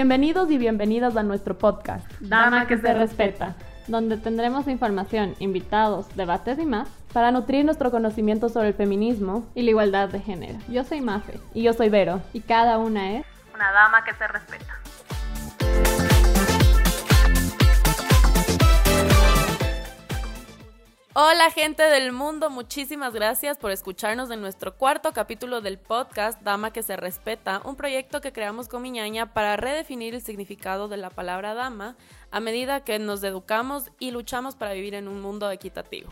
Bienvenidos 0.00 0.50
y 0.50 0.56
bienvenidas 0.56 1.14
a 1.18 1.22
nuestro 1.22 1.58
podcast, 1.58 2.10
Dama 2.20 2.66
que 2.66 2.78
se 2.78 2.94
respeta, 2.94 3.54
donde 3.86 4.16
tendremos 4.16 4.66
información, 4.66 5.34
invitados, 5.40 6.06
debates 6.16 6.58
y 6.58 6.64
más 6.64 6.88
para 7.12 7.30
nutrir 7.30 7.66
nuestro 7.66 7.90
conocimiento 7.90 8.48
sobre 8.48 8.68
el 8.68 8.74
feminismo 8.74 9.46
y 9.54 9.60
la 9.60 9.72
igualdad 9.72 10.08
de 10.08 10.20
género. 10.20 10.58
Yo 10.68 10.84
soy 10.84 11.02
Mafe. 11.02 11.38
Y 11.52 11.64
yo 11.64 11.74
soy 11.74 11.90
Vero. 11.90 12.22
Y 12.32 12.40
cada 12.40 12.78
una 12.78 13.18
es 13.18 13.26
una 13.54 13.70
dama 13.72 14.02
que 14.02 14.14
se 14.14 14.26
respeta. 14.26 14.74
Hola 21.12 21.50
gente 21.50 21.82
del 21.82 22.12
mundo, 22.12 22.50
muchísimas 22.50 23.12
gracias 23.14 23.58
por 23.58 23.72
escucharnos 23.72 24.30
en 24.30 24.40
nuestro 24.40 24.76
cuarto 24.76 25.10
capítulo 25.12 25.60
del 25.60 25.76
podcast 25.76 26.40
Dama 26.42 26.72
que 26.72 26.84
se 26.84 26.96
respeta, 26.96 27.62
un 27.64 27.74
proyecto 27.74 28.20
que 28.20 28.32
creamos 28.32 28.68
con 28.68 28.80
mi 28.80 28.92
ñaña 28.92 29.34
para 29.34 29.56
redefinir 29.56 30.14
el 30.14 30.22
significado 30.22 30.86
de 30.86 30.98
la 30.98 31.10
palabra 31.10 31.54
dama 31.54 31.96
a 32.30 32.38
medida 32.38 32.84
que 32.84 33.00
nos 33.00 33.24
educamos 33.24 33.90
y 33.98 34.12
luchamos 34.12 34.54
para 34.54 34.72
vivir 34.72 34.94
en 34.94 35.08
un 35.08 35.20
mundo 35.20 35.50
equitativo. 35.50 36.10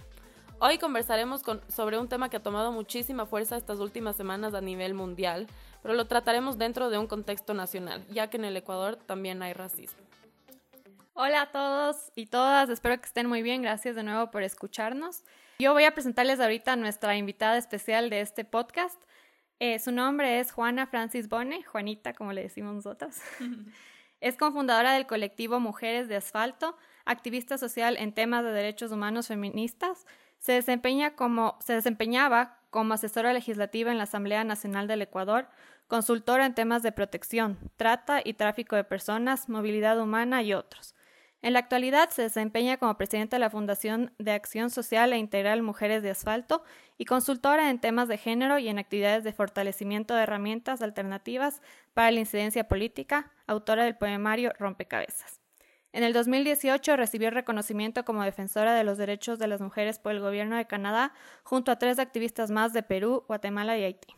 Hoy 0.58 0.78
conversaremos 0.78 1.42
sobre 1.68 1.96
un 1.96 2.08
tema 2.08 2.28
que 2.28 2.38
ha 2.38 2.42
tomado 2.42 2.72
muchísima 2.72 3.24
fuerza 3.24 3.56
estas 3.56 3.78
últimas 3.78 4.16
semanas 4.16 4.52
a 4.54 4.60
nivel 4.60 4.94
mundial, 4.94 5.46
pero 5.80 5.94
lo 5.94 6.06
trataremos 6.06 6.58
dentro 6.58 6.90
de 6.90 6.98
un 6.98 7.06
contexto 7.06 7.54
nacional, 7.54 8.04
ya 8.10 8.30
que 8.30 8.36
en 8.36 8.46
el 8.46 8.56
Ecuador 8.56 8.96
también 8.96 9.44
hay 9.44 9.52
racismo. 9.52 10.07
Hola 11.20 11.42
a 11.42 11.50
todos 11.50 12.12
y 12.14 12.26
todas, 12.26 12.70
espero 12.70 12.96
que 13.00 13.06
estén 13.06 13.26
muy 13.26 13.42
bien, 13.42 13.60
gracias 13.60 13.96
de 13.96 14.04
nuevo 14.04 14.30
por 14.30 14.44
escucharnos. 14.44 15.24
Yo 15.58 15.72
voy 15.72 15.82
a 15.82 15.90
presentarles 15.90 16.38
ahorita 16.38 16.74
a 16.74 16.76
nuestra 16.76 17.16
invitada 17.16 17.58
especial 17.58 18.08
de 18.08 18.20
este 18.20 18.44
podcast. 18.44 19.02
Eh, 19.58 19.80
su 19.80 19.90
nombre 19.90 20.38
es 20.38 20.52
Juana 20.52 20.86
Francis 20.86 21.28
Bone, 21.28 21.64
Juanita 21.64 22.12
como 22.12 22.32
le 22.32 22.42
decimos 22.42 22.76
nosotros. 22.76 23.16
es 24.20 24.36
cofundadora 24.36 24.92
del 24.92 25.08
colectivo 25.08 25.58
Mujeres 25.58 26.06
de 26.06 26.14
Asfalto, 26.14 26.76
activista 27.04 27.58
social 27.58 27.96
en 27.96 28.12
temas 28.12 28.44
de 28.44 28.52
derechos 28.52 28.92
humanos 28.92 29.26
feministas. 29.26 30.06
Se, 30.38 30.52
desempeña 30.52 31.16
como, 31.16 31.58
se 31.58 31.72
desempeñaba 31.72 32.60
como 32.70 32.94
asesora 32.94 33.32
legislativa 33.32 33.90
en 33.90 33.98
la 33.98 34.04
Asamblea 34.04 34.44
Nacional 34.44 34.86
del 34.86 35.02
Ecuador, 35.02 35.48
consultora 35.88 36.46
en 36.46 36.54
temas 36.54 36.84
de 36.84 36.92
protección, 36.92 37.58
trata 37.76 38.20
y 38.24 38.34
tráfico 38.34 38.76
de 38.76 38.84
personas, 38.84 39.48
movilidad 39.48 40.00
humana 40.00 40.44
y 40.44 40.54
otros. 40.54 40.94
En 41.40 41.52
la 41.52 41.60
actualidad 41.60 42.10
se 42.10 42.22
desempeña 42.22 42.78
como 42.78 42.96
presidenta 42.96 43.36
de 43.36 43.40
la 43.40 43.50
Fundación 43.50 44.12
de 44.18 44.32
Acción 44.32 44.70
Social 44.70 45.12
e 45.12 45.18
Integral 45.18 45.62
Mujeres 45.62 46.02
de 46.02 46.10
Asfalto 46.10 46.64
y 46.96 47.04
consultora 47.04 47.70
en 47.70 47.78
temas 47.78 48.08
de 48.08 48.18
género 48.18 48.58
y 48.58 48.68
en 48.68 48.78
actividades 48.80 49.22
de 49.22 49.32
fortalecimiento 49.32 50.14
de 50.14 50.24
herramientas 50.24 50.82
alternativas 50.82 51.62
para 51.94 52.10
la 52.10 52.18
incidencia 52.18 52.66
política, 52.66 53.30
autora 53.46 53.84
del 53.84 53.96
poemario 53.96 54.52
Rompecabezas. 54.58 55.40
En 55.92 56.02
el 56.02 56.12
2018 56.12 56.96
recibió 56.96 57.30
reconocimiento 57.30 58.04
como 58.04 58.24
defensora 58.24 58.74
de 58.74 58.84
los 58.84 58.98
derechos 58.98 59.38
de 59.38 59.46
las 59.46 59.60
mujeres 59.60 60.00
por 60.00 60.12
el 60.12 60.20
gobierno 60.20 60.56
de 60.56 60.66
Canadá 60.66 61.14
junto 61.44 61.70
a 61.70 61.78
tres 61.78 62.00
activistas 62.00 62.50
más 62.50 62.72
de 62.72 62.82
Perú, 62.82 63.24
Guatemala 63.28 63.78
y 63.78 63.84
Haití. 63.84 64.14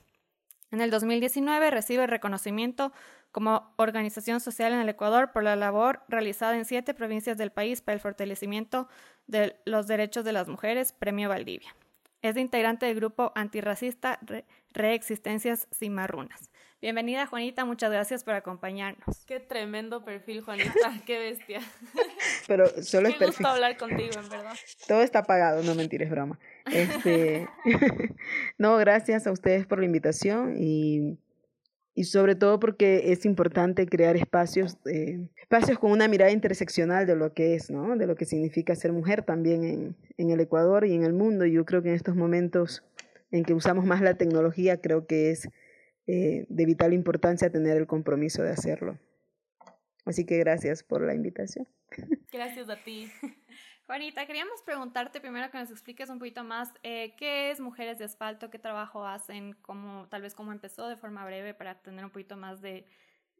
En 0.72 0.80
el 0.80 0.90
2019 0.90 1.70
recibe 1.70 2.06
reconocimiento 2.06 2.92
como 3.32 3.72
organización 3.76 4.40
social 4.40 4.72
en 4.72 4.80
el 4.80 4.88
Ecuador 4.88 5.32
por 5.32 5.42
la 5.42 5.56
labor 5.56 6.02
realizada 6.08 6.56
en 6.56 6.64
siete 6.64 6.94
provincias 6.94 7.36
del 7.36 7.50
país 7.50 7.80
para 7.80 7.94
el 7.94 8.00
fortalecimiento 8.00 8.88
de 9.26 9.56
los 9.64 9.86
derechos 9.86 10.24
de 10.24 10.32
las 10.32 10.48
mujeres, 10.48 10.92
Premio 10.92 11.28
Valdivia. 11.28 11.74
Es 12.22 12.36
integrante 12.36 12.86
del 12.86 12.96
grupo 12.96 13.32
antirracista 13.34 14.18
Reexistencias 14.72 15.68
Cimarrunas. 15.72 16.50
Bienvenida, 16.82 17.26
Juanita, 17.26 17.66
muchas 17.66 17.90
gracias 17.90 18.24
por 18.24 18.32
acompañarnos. 18.32 19.24
Qué 19.26 19.38
tremendo 19.38 20.02
perfil, 20.02 20.40
Juanita, 20.40 20.72
qué 21.06 21.18
bestia. 21.18 21.60
Pero 22.46 22.68
solo 22.82 23.08
es 23.08 23.16
Qué 23.16 23.26
gusto 23.26 23.46
hablar 23.46 23.76
contigo, 23.76 24.12
en 24.18 24.28
verdad. 24.30 24.56
Todo 24.88 25.02
está 25.02 25.22
pagado, 25.22 25.62
no 25.62 25.74
mentir, 25.74 26.02
es 26.02 26.10
broma. 26.10 26.38
Este... 26.72 27.46
no, 28.58 28.78
gracias 28.78 29.26
a 29.26 29.32
ustedes 29.32 29.66
por 29.66 29.78
la 29.78 29.84
invitación 29.84 30.54
y 30.58 31.18
y 31.94 32.04
sobre 32.04 32.34
todo 32.34 32.60
porque 32.60 33.12
es 33.12 33.24
importante 33.24 33.86
crear 33.86 34.16
espacios, 34.16 34.78
eh, 34.86 35.28
espacios 35.36 35.78
con 35.78 35.90
una 35.92 36.08
mirada 36.08 36.30
interseccional 36.30 37.06
de 37.06 37.16
lo 37.16 37.34
que 37.34 37.54
es, 37.54 37.70
¿no? 37.70 37.96
de 37.96 38.06
lo 38.06 38.14
que 38.14 38.24
significa 38.24 38.74
ser 38.74 38.92
mujer 38.92 39.22
también 39.22 39.64
en, 39.64 39.96
en 40.16 40.30
el 40.30 40.40
Ecuador 40.40 40.86
y 40.86 40.94
en 40.94 41.04
el 41.04 41.12
mundo. 41.12 41.46
Yo 41.46 41.64
creo 41.64 41.82
que 41.82 41.88
en 41.88 41.96
estos 41.96 42.16
momentos 42.16 42.84
en 43.30 43.44
que 43.44 43.54
usamos 43.54 43.84
más 43.84 44.00
la 44.00 44.14
tecnología, 44.14 44.80
creo 44.80 45.06
que 45.06 45.30
es 45.30 45.48
eh, 46.06 46.46
de 46.48 46.66
vital 46.66 46.92
importancia 46.92 47.50
tener 47.50 47.76
el 47.76 47.86
compromiso 47.86 48.42
de 48.42 48.50
hacerlo. 48.50 48.98
Así 50.04 50.24
que 50.26 50.38
gracias 50.38 50.82
por 50.82 51.02
la 51.02 51.14
invitación. 51.14 51.68
Gracias 52.32 52.68
a 52.68 52.76
ti. 52.82 53.10
Juanita, 53.90 54.24
queríamos 54.24 54.62
preguntarte 54.62 55.20
primero 55.20 55.50
que 55.50 55.58
nos 55.58 55.68
expliques 55.68 56.08
un 56.10 56.20
poquito 56.20 56.44
más 56.44 56.68
eh, 56.84 57.12
qué 57.18 57.50
es 57.50 57.58
Mujeres 57.58 57.98
de 57.98 58.04
Asfalto, 58.04 58.48
qué 58.48 58.60
trabajo 58.60 59.04
hacen, 59.04 59.56
cómo, 59.62 60.06
tal 60.08 60.22
vez 60.22 60.32
cómo 60.32 60.52
empezó 60.52 60.86
de 60.86 60.96
forma 60.96 61.26
breve 61.26 61.54
para 61.54 61.82
tener 61.82 62.04
un 62.04 62.12
poquito 62.12 62.36
más 62.36 62.62
de, 62.62 62.84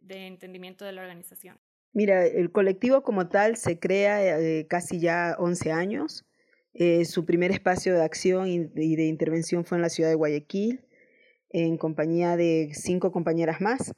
de 0.01 0.27
entendimiento 0.27 0.85
de 0.85 0.91
la 0.91 1.03
organización. 1.03 1.57
Mira, 1.93 2.27
el 2.27 2.51
colectivo 2.51 3.05
como 3.05 3.29
tal 3.29 3.57
se 3.57 3.79
crea 3.79 4.41
eh, 4.41 4.67
casi 4.67 4.99
ya 4.99 5.37
11 5.39 5.71
años. 5.71 6.27
Eh, 6.75 7.05
su 7.05 7.25
primer 7.25 7.53
espacio 7.53 7.95
de 7.95 8.03
acción 8.03 8.49
y 8.49 8.59
de, 8.59 9.07
intervención 9.07 9.65
fue 9.65 9.79
en 9.79 9.83
la 9.83 9.89
ciudad 9.89 10.11
de 10.11 10.17
Guayaquil, 10.17 10.85
en 11.51 11.77
compañía 11.77 12.37
de 12.37 12.73
cinco 12.75 13.13
compañeras 13.13 13.61
más 13.61 13.95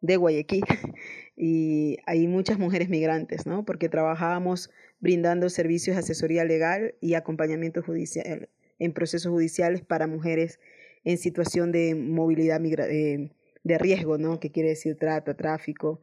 de 0.00 0.16
Guayaquil. 0.16 0.62
y 1.36 1.96
hay 2.06 2.28
muchas 2.28 2.56
mujeres 2.56 2.88
migrantes, 2.88 3.46
¿no? 3.46 3.64
Porque 3.64 3.88
trabajábamos 3.88 4.70
brindando 5.00 5.48
servicios 5.48 5.96
de 5.96 6.00
asesoría 6.00 6.44
legal 6.44 6.94
y 7.00 7.14
acompañamiento 7.14 7.82
judicial 7.82 8.48
en 8.78 8.92
procesos 8.92 9.30
judiciales 9.30 9.82
para 9.82 10.06
mujeres 10.06 10.60
en 11.04 11.18
situación 11.18 11.72
de 11.72 11.94
movilidad 11.94 12.60
de, 12.60 13.30
de 13.64 13.78
riesgo, 13.78 14.18
¿no? 14.18 14.40
que 14.40 14.50
quiere 14.50 14.70
decir 14.70 14.96
trata, 14.96 15.36
tráfico, 15.36 16.00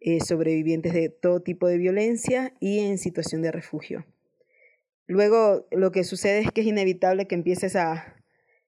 eh, 0.00 0.20
sobrevivientes 0.20 0.92
de 0.92 1.08
todo 1.08 1.40
tipo 1.40 1.66
de 1.66 1.78
violencia 1.78 2.54
y 2.60 2.80
en 2.80 2.98
situación 2.98 3.42
de 3.42 3.52
refugio. 3.52 4.06
Luego, 5.06 5.66
lo 5.70 5.92
que 5.92 6.04
sucede 6.04 6.40
es 6.40 6.50
que 6.50 6.62
es 6.62 6.66
inevitable 6.66 7.26
que 7.26 7.34
empieces 7.34 7.76
a, 7.76 8.16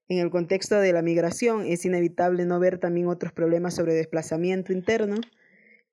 en 0.07 0.19
el 0.19 0.29
contexto 0.31 0.79
de 0.79 0.93
la 0.93 1.01
migración, 1.01 1.65
es 1.65 1.85
inevitable 1.85 2.45
no 2.45 2.59
ver 2.59 2.77
también 2.79 3.07
otros 3.07 3.33
problemas 3.33 3.75
sobre 3.75 3.93
desplazamiento 3.93 4.73
interno, 4.73 5.17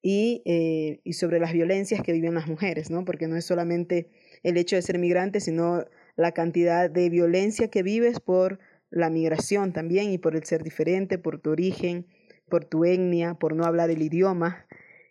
y, 0.08 0.40
eh, 0.44 1.00
y 1.02 1.14
sobre 1.14 1.40
las 1.40 1.52
violencias 1.52 2.00
que 2.00 2.12
viven 2.12 2.34
las 2.34 2.46
mujeres, 2.46 2.90
¿no? 2.90 3.04
Porque 3.04 3.26
no 3.26 3.34
es 3.34 3.44
solamente 3.44 4.06
el 4.44 4.56
hecho 4.56 4.76
de 4.76 4.82
ser 4.82 5.00
migrante, 5.00 5.40
sino 5.40 5.84
la 6.14 6.30
cantidad 6.30 6.88
de 6.88 7.10
violencia 7.10 7.66
que 7.72 7.82
vives 7.82 8.20
por 8.20 8.60
la 8.88 9.10
migración 9.10 9.72
también 9.72 10.12
y 10.12 10.18
por 10.18 10.36
el 10.36 10.44
ser 10.44 10.62
diferente, 10.62 11.18
por 11.18 11.40
tu 11.40 11.50
origen, 11.50 12.06
por 12.48 12.64
tu 12.64 12.84
etnia, 12.84 13.34
por 13.34 13.56
no 13.56 13.64
hablar 13.64 13.90
el 13.90 14.00
idioma. 14.00 14.64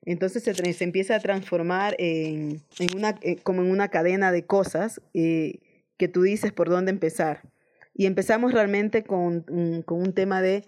Entonces 0.06 0.44
se, 0.44 0.53
se 0.53 0.83
empieza 0.85 1.17
a 1.17 1.19
transformar 1.19 1.97
en, 2.00 2.62
en 2.79 2.95
una, 2.95 3.19
eh, 3.22 3.35
como 3.44 3.63
en 3.63 3.72
una 3.72 3.89
cadena 3.89 4.31
de 4.31 4.45
cosas 4.45 5.01
eh, 5.13 5.59
que 5.97 6.07
tú 6.07 6.22
dices 6.22 6.53
por 6.53 6.69
dónde 6.69 6.91
empezar. 6.91 7.41
Y 7.94 8.06
empezamos 8.06 8.53
realmente 8.53 9.03
con, 9.03 9.41
con 9.83 10.01
un 10.01 10.13
tema 10.13 10.41
de 10.41 10.63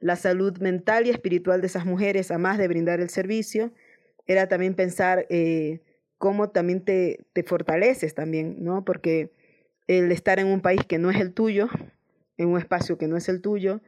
la 0.00 0.16
salud 0.16 0.58
mental 0.58 1.06
y 1.06 1.10
espiritual 1.10 1.60
de 1.60 1.68
esas 1.68 1.86
mujeres, 1.86 2.30
a 2.30 2.38
más 2.38 2.58
de 2.58 2.68
brindar 2.68 3.00
el 3.00 3.10
servicio, 3.10 3.72
era 4.26 4.48
también 4.48 4.74
pensar 4.74 5.26
eh, 5.30 5.80
cómo 6.18 6.50
también 6.50 6.84
te, 6.84 7.26
te 7.32 7.42
fortaleces 7.42 8.14
también, 8.14 8.62
¿no? 8.64 8.84
Porque 8.84 9.32
el 9.86 10.10
estar 10.12 10.38
en 10.38 10.48
un 10.48 10.60
país 10.60 10.80
que 10.86 10.98
no 10.98 11.10
es 11.10 11.20
el 11.20 11.32
tuyo, 11.32 11.68
en 12.36 12.48
un 12.48 12.58
espacio 12.58 12.98
que 12.98 13.08
no 13.08 13.16
es 13.16 13.28
el 13.28 13.40
tuyo, 13.40 13.80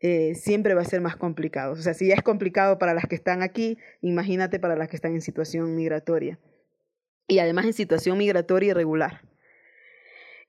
eh, 0.00 0.34
siempre 0.34 0.74
va 0.74 0.82
a 0.82 0.86
ser 0.86 1.00
más 1.00 1.16
complicado. 1.16 1.72
O 1.72 1.76
sea, 1.76 1.94
si 1.94 2.08
ya 2.08 2.14
es 2.14 2.22
complicado 2.22 2.78
para 2.78 2.94
las 2.94 3.06
que 3.06 3.14
están 3.14 3.42
aquí, 3.42 3.76
imagínate 4.00 4.58
para 4.58 4.76
las 4.76 4.88
que 4.88 4.96
están 4.96 5.14
en 5.14 5.20
situación 5.20 5.74
migratoria. 5.76 6.38
Y 7.28 7.38
además 7.38 7.66
en 7.66 7.74
situación 7.74 8.18
migratoria 8.18 8.70
irregular. 8.70 9.22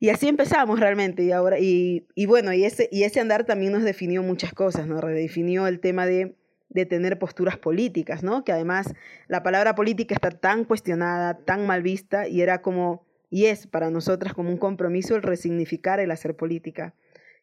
Y 0.01 0.09
así 0.09 0.27
empezamos 0.27 0.79
realmente. 0.79 1.21
Y 1.21 1.31
ahora, 1.31 1.59
y, 1.59 2.25
bueno, 2.25 2.51
y 2.53 2.65
ese, 2.65 2.89
andar 3.19 3.45
también 3.45 3.71
nos 3.71 3.83
definió 3.83 4.23
muchas 4.23 4.51
cosas, 4.51 4.87
¿no? 4.87 4.99
Redefinió 4.99 5.67
el 5.67 5.79
tema 5.79 6.07
de, 6.07 6.33
de 6.69 6.87
tener 6.87 7.19
posturas 7.19 7.59
políticas, 7.59 8.23
¿no? 8.23 8.43
Que 8.43 8.51
además 8.51 8.95
la 9.27 9.43
palabra 9.43 9.75
política 9.75 10.15
está 10.15 10.31
tan 10.31 10.65
cuestionada, 10.65 11.35
tan 11.45 11.67
mal 11.67 11.83
vista, 11.83 12.27
y 12.27 12.41
era 12.41 12.63
como, 12.63 13.05
y 13.29 13.45
es 13.45 13.67
para 13.67 13.91
nosotras 13.91 14.33
como 14.33 14.49
un 14.49 14.57
compromiso 14.57 15.15
el 15.15 15.21
resignificar 15.21 15.99
el 15.99 16.09
hacer 16.09 16.35
política. 16.35 16.95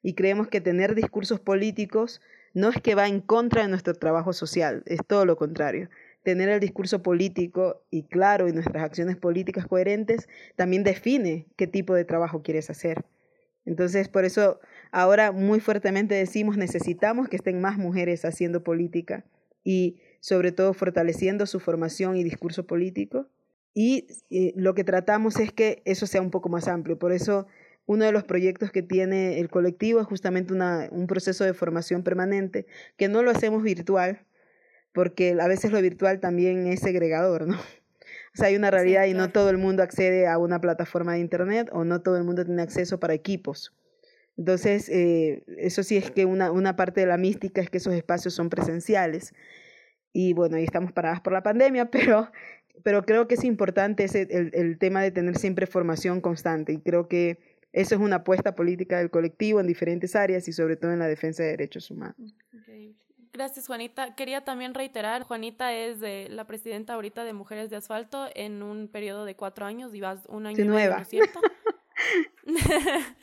Y 0.02 0.14
creemos 0.14 0.48
que 0.48 0.60
tener 0.60 0.96
discursos 0.96 1.38
políticos 1.38 2.20
no 2.54 2.70
es 2.70 2.82
que 2.82 2.96
va 2.96 3.06
en 3.06 3.20
contra 3.20 3.62
de 3.62 3.68
nuestro 3.68 3.94
trabajo 3.94 4.32
social, 4.32 4.82
es 4.86 4.98
todo 5.06 5.24
lo 5.26 5.36
contrario 5.36 5.90
tener 6.28 6.50
el 6.50 6.60
discurso 6.60 7.02
político 7.02 7.82
y 7.90 8.02
claro 8.02 8.48
y 8.48 8.52
nuestras 8.52 8.84
acciones 8.84 9.16
políticas 9.16 9.66
coherentes 9.66 10.28
también 10.56 10.84
define 10.84 11.46
qué 11.56 11.66
tipo 11.66 11.94
de 11.94 12.04
trabajo 12.04 12.42
quieres 12.42 12.68
hacer. 12.68 13.06
Entonces, 13.64 14.10
por 14.10 14.26
eso 14.26 14.60
ahora 14.92 15.32
muy 15.32 15.58
fuertemente 15.58 16.14
decimos 16.14 16.58
necesitamos 16.58 17.30
que 17.30 17.36
estén 17.36 17.62
más 17.62 17.78
mujeres 17.78 18.26
haciendo 18.26 18.62
política 18.62 19.24
y 19.64 20.02
sobre 20.20 20.52
todo 20.52 20.74
fortaleciendo 20.74 21.46
su 21.46 21.60
formación 21.60 22.14
y 22.18 22.24
discurso 22.24 22.66
político. 22.66 23.26
Y 23.72 24.08
eh, 24.28 24.52
lo 24.54 24.74
que 24.74 24.84
tratamos 24.84 25.40
es 25.40 25.50
que 25.50 25.80
eso 25.86 26.06
sea 26.06 26.20
un 26.20 26.30
poco 26.30 26.50
más 26.50 26.68
amplio. 26.68 26.98
Por 26.98 27.12
eso 27.12 27.46
uno 27.86 28.04
de 28.04 28.12
los 28.12 28.24
proyectos 28.24 28.70
que 28.70 28.82
tiene 28.82 29.40
el 29.40 29.48
colectivo 29.48 29.98
es 29.98 30.06
justamente 30.06 30.52
una, 30.52 30.90
un 30.90 31.06
proceso 31.06 31.44
de 31.44 31.54
formación 31.54 32.02
permanente, 32.02 32.66
que 32.98 33.08
no 33.08 33.22
lo 33.22 33.30
hacemos 33.30 33.62
virtual, 33.62 34.26
porque 34.92 35.36
a 35.40 35.48
veces 35.48 35.72
lo 35.72 35.80
virtual 35.80 36.20
también 36.20 36.66
es 36.66 36.80
segregador, 36.80 37.46
¿no? 37.46 37.56
O 37.56 38.36
sea, 38.38 38.48
hay 38.48 38.56
una 38.56 38.70
realidad 38.70 39.06
y 39.06 39.14
no 39.14 39.30
todo 39.30 39.50
el 39.50 39.58
mundo 39.58 39.82
accede 39.82 40.26
a 40.26 40.38
una 40.38 40.60
plataforma 40.60 41.14
de 41.14 41.20
Internet 41.20 41.70
o 41.72 41.84
no 41.84 42.02
todo 42.02 42.16
el 42.16 42.24
mundo 42.24 42.44
tiene 42.44 42.62
acceso 42.62 43.00
para 43.00 43.14
equipos. 43.14 43.74
Entonces, 44.36 44.88
eh, 44.88 45.42
eso 45.56 45.82
sí 45.82 45.96
es 45.96 46.10
que 46.12 46.24
una, 46.24 46.52
una 46.52 46.76
parte 46.76 47.00
de 47.00 47.06
la 47.06 47.16
mística 47.16 47.60
es 47.60 47.70
que 47.70 47.78
esos 47.78 47.94
espacios 47.94 48.34
son 48.34 48.50
presenciales. 48.50 49.34
Y 50.12 50.32
bueno, 50.34 50.56
ahí 50.56 50.64
estamos 50.64 50.92
paradas 50.92 51.20
por 51.20 51.32
la 51.32 51.42
pandemia, 51.42 51.90
pero, 51.90 52.30
pero 52.84 53.04
creo 53.04 53.26
que 53.26 53.34
es 53.34 53.44
importante 53.44 54.04
ese, 54.04 54.28
el, 54.30 54.52
el 54.54 54.78
tema 54.78 55.02
de 55.02 55.10
tener 55.10 55.36
siempre 55.36 55.66
formación 55.66 56.20
constante. 56.20 56.72
Y 56.72 56.78
creo 56.78 57.08
que 57.08 57.38
eso 57.72 57.96
es 57.96 58.00
una 58.00 58.16
apuesta 58.16 58.54
política 58.54 58.98
del 58.98 59.10
colectivo 59.10 59.60
en 59.60 59.66
diferentes 59.66 60.14
áreas 60.14 60.46
y 60.48 60.52
sobre 60.52 60.76
todo 60.76 60.92
en 60.92 61.00
la 61.00 61.08
defensa 61.08 61.42
de 61.42 61.50
derechos 61.50 61.90
humanos. 61.90 62.36
Gracias, 63.32 63.66
Juanita. 63.66 64.14
Quería 64.14 64.44
también 64.44 64.74
reiterar, 64.74 65.22
Juanita 65.22 65.72
es 65.72 66.00
de, 66.00 66.28
la 66.30 66.46
presidenta 66.46 66.94
ahorita 66.94 67.24
de 67.24 67.32
Mujeres 67.32 67.70
de 67.70 67.76
Asfalto 67.76 68.28
en 68.34 68.62
un 68.62 68.88
periodo 68.88 69.24
de 69.24 69.36
cuatro 69.36 69.66
años 69.66 69.94
y 69.94 70.00
vas 70.00 70.24
un 70.28 70.46
año 70.46 70.62
y 70.62 70.66
nueva. 70.66 71.04
¿cierto? 71.04 71.40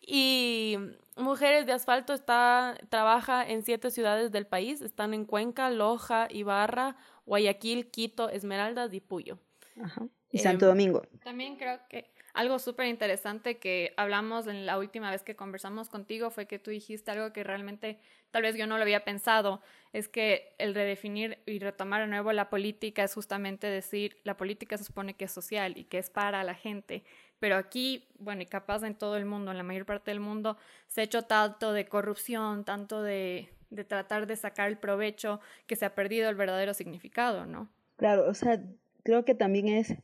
y 0.00 0.76
Mujeres 1.16 1.66
de 1.66 1.72
Asfalto 1.72 2.12
está, 2.12 2.76
trabaja 2.88 3.46
en 3.46 3.62
siete 3.62 3.90
ciudades 3.90 4.32
del 4.32 4.46
país. 4.46 4.80
Están 4.80 5.14
en 5.14 5.24
Cuenca, 5.24 5.70
Loja, 5.70 6.28
Ibarra, 6.30 6.96
Guayaquil, 7.26 7.90
Quito, 7.90 8.30
Esmeraldas 8.30 8.92
y 8.94 9.00
Puyo. 9.00 9.38
Ajá. 9.82 10.06
Y 10.32 10.38
Santo 10.38 10.66
em, 10.66 10.70
Domingo. 10.70 11.02
También 11.24 11.56
creo 11.56 11.80
que 11.88 12.10
algo 12.34 12.58
súper 12.58 12.86
interesante 12.86 13.58
que 13.58 13.92
hablamos 13.96 14.46
en 14.46 14.66
la 14.66 14.78
última 14.78 15.10
vez 15.10 15.22
que 15.22 15.36
conversamos 15.36 15.88
contigo 15.88 16.30
fue 16.30 16.46
que 16.46 16.58
tú 16.58 16.70
dijiste 16.70 17.10
algo 17.10 17.32
que 17.32 17.44
realmente 17.44 17.98
tal 18.30 18.42
vez 18.42 18.56
yo 18.56 18.66
no 18.66 18.76
lo 18.76 18.82
había 18.82 19.04
pensado, 19.04 19.60
es 19.92 20.08
que 20.08 20.54
el 20.58 20.74
redefinir 20.74 21.38
y 21.46 21.58
retomar 21.58 22.02
de 22.02 22.06
nuevo 22.06 22.32
la 22.32 22.48
política 22.48 23.02
es 23.02 23.14
justamente 23.14 23.66
decir, 23.66 24.16
la 24.24 24.36
política 24.36 24.78
se 24.78 24.84
supone 24.84 25.14
que 25.14 25.24
es 25.24 25.32
social 25.32 25.76
y 25.76 25.84
que 25.84 25.98
es 25.98 26.10
para 26.10 26.44
la 26.44 26.54
gente, 26.54 27.02
pero 27.40 27.56
aquí, 27.56 28.06
bueno, 28.18 28.42
y 28.42 28.46
capaz 28.46 28.84
en 28.84 28.94
todo 28.94 29.16
el 29.16 29.24
mundo, 29.24 29.50
en 29.50 29.56
la 29.56 29.62
mayor 29.62 29.86
parte 29.86 30.10
del 30.10 30.20
mundo, 30.20 30.58
se 30.86 31.00
ha 31.00 31.04
hecho 31.04 31.22
tanto 31.22 31.72
de 31.72 31.86
corrupción, 31.86 32.64
tanto 32.64 33.02
de, 33.02 33.48
de 33.70 33.84
tratar 33.84 34.26
de 34.26 34.36
sacar 34.36 34.68
el 34.68 34.76
provecho, 34.76 35.40
que 35.66 35.74
se 35.74 35.86
ha 35.86 35.94
perdido 35.94 36.28
el 36.28 36.36
verdadero 36.36 36.74
significado, 36.74 37.46
¿no? 37.46 37.68
Claro, 37.96 38.28
o 38.28 38.34
sea, 38.34 38.62
creo 39.02 39.24
que 39.24 39.34
también 39.34 39.68
es, 39.68 39.94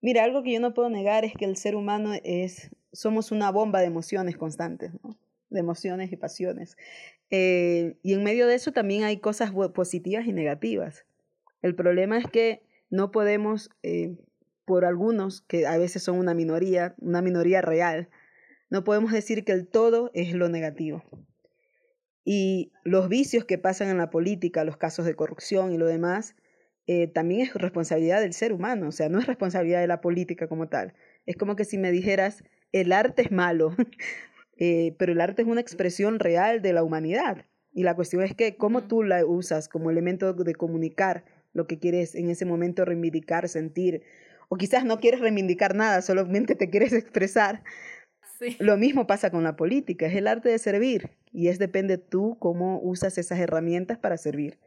mira, 0.00 0.24
algo 0.24 0.42
que 0.42 0.52
yo 0.52 0.60
no 0.60 0.74
puedo 0.74 0.90
negar 0.90 1.24
es 1.24 1.34
que 1.34 1.44
el 1.44 1.56
ser 1.56 1.76
humano 1.76 2.12
es, 2.24 2.70
somos 2.92 3.32
una 3.32 3.50
bomba 3.50 3.80
de 3.80 3.86
emociones 3.86 4.36
constantes, 4.36 4.92
de 5.50 5.60
emociones 5.60 6.12
y 6.12 6.16
pasiones. 6.16 6.76
Eh, 7.30 7.96
y 8.02 8.14
en 8.14 8.24
medio 8.24 8.46
de 8.46 8.54
eso 8.54 8.72
también 8.72 9.04
hay 9.04 9.18
cosas 9.18 9.52
positivas 9.74 10.26
y 10.26 10.32
negativas. 10.32 11.04
El 11.62 11.74
problema 11.74 12.18
es 12.18 12.26
que 12.26 12.62
no 12.90 13.10
podemos 13.10 13.70
eh, 13.82 14.16
por 14.68 14.84
algunos, 14.84 15.40
que 15.40 15.66
a 15.66 15.78
veces 15.78 16.02
son 16.02 16.18
una 16.18 16.34
minoría, 16.34 16.94
una 16.98 17.22
minoría 17.22 17.62
real, 17.62 18.10
no 18.68 18.84
podemos 18.84 19.12
decir 19.12 19.44
que 19.44 19.52
el 19.52 19.66
todo 19.66 20.10
es 20.12 20.34
lo 20.34 20.50
negativo. 20.50 21.02
Y 22.22 22.70
los 22.84 23.08
vicios 23.08 23.46
que 23.46 23.56
pasan 23.56 23.88
en 23.88 23.96
la 23.96 24.10
política, 24.10 24.64
los 24.64 24.76
casos 24.76 25.06
de 25.06 25.14
corrupción 25.14 25.72
y 25.72 25.78
lo 25.78 25.86
demás, 25.86 26.36
eh, 26.90 27.06
también 27.06 27.42
es 27.42 27.52
responsabilidad 27.52 28.22
del 28.22 28.32
ser 28.32 28.54
humano, 28.54 28.88
o 28.88 28.92
sea, 28.92 29.10
no 29.10 29.18
es 29.18 29.26
responsabilidad 29.26 29.82
de 29.82 29.86
la 29.86 30.00
política 30.00 30.48
como 30.48 30.68
tal. 30.68 30.94
Es 31.26 31.36
como 31.36 31.54
que 31.54 31.66
si 31.66 31.76
me 31.76 31.92
dijeras, 31.92 32.42
el 32.72 32.92
arte 32.92 33.20
es 33.20 33.30
malo, 33.30 33.76
eh, 34.56 34.96
pero 34.98 35.12
el 35.12 35.20
arte 35.20 35.42
es 35.42 35.48
una 35.48 35.60
expresión 35.60 36.18
real 36.18 36.62
de 36.62 36.72
la 36.72 36.82
humanidad. 36.82 37.44
Y 37.74 37.82
la 37.82 37.94
cuestión 37.94 38.22
es 38.22 38.34
que 38.34 38.56
cómo 38.56 38.84
tú 38.84 39.02
la 39.02 39.22
usas 39.26 39.68
como 39.68 39.90
elemento 39.90 40.32
de 40.32 40.54
comunicar 40.54 41.26
lo 41.52 41.66
que 41.66 41.78
quieres 41.78 42.14
en 42.14 42.30
ese 42.30 42.46
momento 42.46 42.86
reivindicar, 42.86 43.50
sentir, 43.50 44.02
o 44.48 44.56
quizás 44.56 44.86
no 44.86 44.98
quieres 44.98 45.20
reivindicar 45.20 45.74
nada, 45.74 46.00
solamente 46.00 46.54
te 46.54 46.70
quieres 46.70 46.94
expresar. 46.94 47.64
Lo 48.60 48.78
mismo 48.78 49.06
pasa 49.06 49.30
con 49.30 49.44
la 49.44 49.56
política, 49.56 50.06
es 50.06 50.14
el 50.14 50.26
arte 50.26 50.48
de 50.48 50.58
servir 50.58 51.10
y 51.32 51.48
es 51.48 51.58
depende 51.58 51.98
tú 51.98 52.38
cómo 52.38 52.80
usas 52.80 53.18
esas 53.18 53.40
herramientas 53.40 53.98
para 53.98 54.16
servir. 54.16 54.58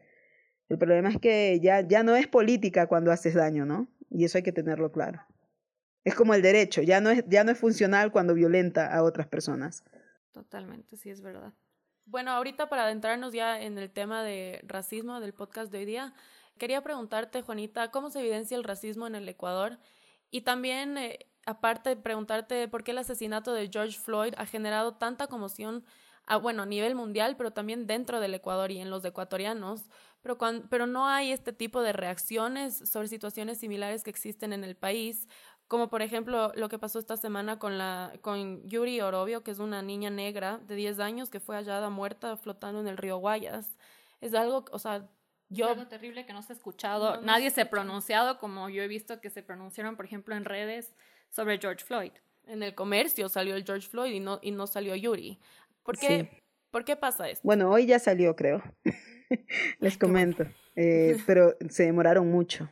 El 0.68 0.78
problema 0.78 1.10
es 1.10 1.18
que 1.18 1.60
ya, 1.60 1.80
ya 1.80 2.02
no 2.02 2.16
es 2.16 2.26
política 2.26 2.86
cuando 2.86 3.12
haces 3.12 3.34
daño, 3.34 3.66
¿no? 3.66 3.88
Y 4.10 4.24
eso 4.24 4.38
hay 4.38 4.44
que 4.44 4.52
tenerlo 4.52 4.90
claro. 4.92 5.20
Es 6.04 6.14
como 6.14 6.34
el 6.34 6.42
derecho, 6.42 6.82
ya 6.82 7.00
no 7.00 7.10
es, 7.10 7.24
ya 7.28 7.44
no 7.44 7.52
es 7.52 7.58
funcional 7.58 8.10
cuando 8.10 8.34
violenta 8.34 8.92
a 8.92 9.02
otras 9.02 9.26
personas. 9.26 9.84
Totalmente, 10.32 10.96
sí 10.96 11.10
es 11.10 11.20
verdad. 11.20 11.52
Bueno, 12.06 12.32
ahorita 12.32 12.68
para 12.68 12.84
adentrarnos 12.84 13.32
ya 13.32 13.60
en 13.60 13.78
el 13.78 13.90
tema 13.90 14.24
de 14.24 14.60
racismo 14.66 15.20
del 15.20 15.32
podcast 15.32 15.70
de 15.70 15.78
hoy 15.78 15.84
día, 15.84 16.14
Quería 16.58 16.82
preguntarte, 16.82 17.42
Juanita, 17.42 17.90
¿cómo 17.90 18.10
se 18.10 18.20
evidencia 18.20 18.56
el 18.56 18.64
racismo 18.64 19.06
en 19.06 19.14
el 19.14 19.28
Ecuador? 19.28 19.78
Y 20.30 20.42
también, 20.42 20.96
eh, 20.96 21.26
aparte, 21.46 21.96
preguntarte 21.96 22.68
por 22.68 22.84
qué 22.84 22.92
el 22.92 22.98
asesinato 22.98 23.52
de 23.52 23.68
George 23.68 23.98
Floyd 23.98 24.34
ha 24.36 24.46
generado 24.46 24.94
tanta 24.94 25.26
conmoción, 25.26 25.84
a, 26.32 26.36
bueno, 26.38 26.62
a 26.62 26.66
nivel 26.66 26.94
mundial, 26.94 27.36
pero 27.36 27.50
también 27.50 27.86
dentro 27.86 28.18
del 28.18 28.34
Ecuador 28.34 28.70
y 28.70 28.78
en 28.78 28.88
los 28.88 29.04
ecuatorianos, 29.04 29.90
pero, 30.22 30.38
pero 30.70 30.86
no 30.86 31.06
hay 31.06 31.30
este 31.30 31.52
tipo 31.52 31.82
de 31.82 31.92
reacciones 31.92 32.88
sobre 32.88 33.08
situaciones 33.08 33.58
similares 33.58 34.02
que 34.02 34.10
existen 34.10 34.54
en 34.54 34.64
el 34.64 34.74
país, 34.74 35.28
como 35.68 35.90
por 35.90 36.00
ejemplo 36.00 36.50
lo 36.54 36.70
que 36.70 36.78
pasó 36.78 36.98
esta 36.98 37.18
semana 37.18 37.58
con, 37.58 37.76
la, 37.76 38.14
con 38.22 38.66
Yuri 38.66 39.02
Orobio, 39.02 39.44
que 39.44 39.50
es 39.50 39.58
una 39.58 39.82
niña 39.82 40.08
negra 40.08 40.58
de 40.66 40.74
10 40.74 41.00
años 41.00 41.28
que 41.28 41.38
fue 41.38 41.56
hallada 41.56 41.90
muerta 41.90 42.36
flotando 42.38 42.80
en 42.80 42.88
el 42.88 42.96
río 42.96 43.18
Guayas. 43.18 43.76
Es 44.22 44.32
algo, 44.32 44.64
o 44.70 44.78
sea, 44.78 45.10
yo, 45.50 45.66
es 45.66 45.72
algo 45.72 45.88
terrible 45.88 46.24
que 46.24 46.32
no 46.32 46.40
se 46.40 46.54
ha 46.54 46.56
escuchado, 46.56 47.20
nadie 47.20 47.50
se 47.50 47.60
ha 47.60 47.68
pronunciado 47.68 48.38
como 48.38 48.70
yo 48.70 48.82
he 48.82 48.88
visto 48.88 49.20
que 49.20 49.28
se 49.28 49.42
pronunciaron, 49.42 49.96
por 49.96 50.06
ejemplo, 50.06 50.34
en 50.34 50.46
redes 50.46 50.94
sobre 51.28 51.58
George 51.58 51.84
Floyd. 51.84 52.12
En 52.46 52.62
el 52.62 52.74
comercio 52.74 53.28
salió 53.28 53.54
el 53.54 53.64
George 53.64 53.88
Floyd 53.88 54.12
y 54.12 54.20
no, 54.20 54.40
y 54.42 54.50
no 54.50 54.66
salió 54.66 54.96
Yuri. 54.96 55.38
¿Por 55.82 55.98
qué, 55.98 56.28
¿Por 56.70 56.84
qué 56.84 56.96
pasa 56.96 57.28
esto? 57.28 57.42
Bueno, 57.44 57.70
hoy 57.70 57.86
ya 57.86 57.98
salió, 57.98 58.36
creo. 58.36 58.62
Les 59.80 59.98
comento. 59.98 60.44
Eh, 60.76 61.16
pero 61.26 61.56
se 61.68 61.84
demoraron 61.84 62.30
mucho. 62.30 62.70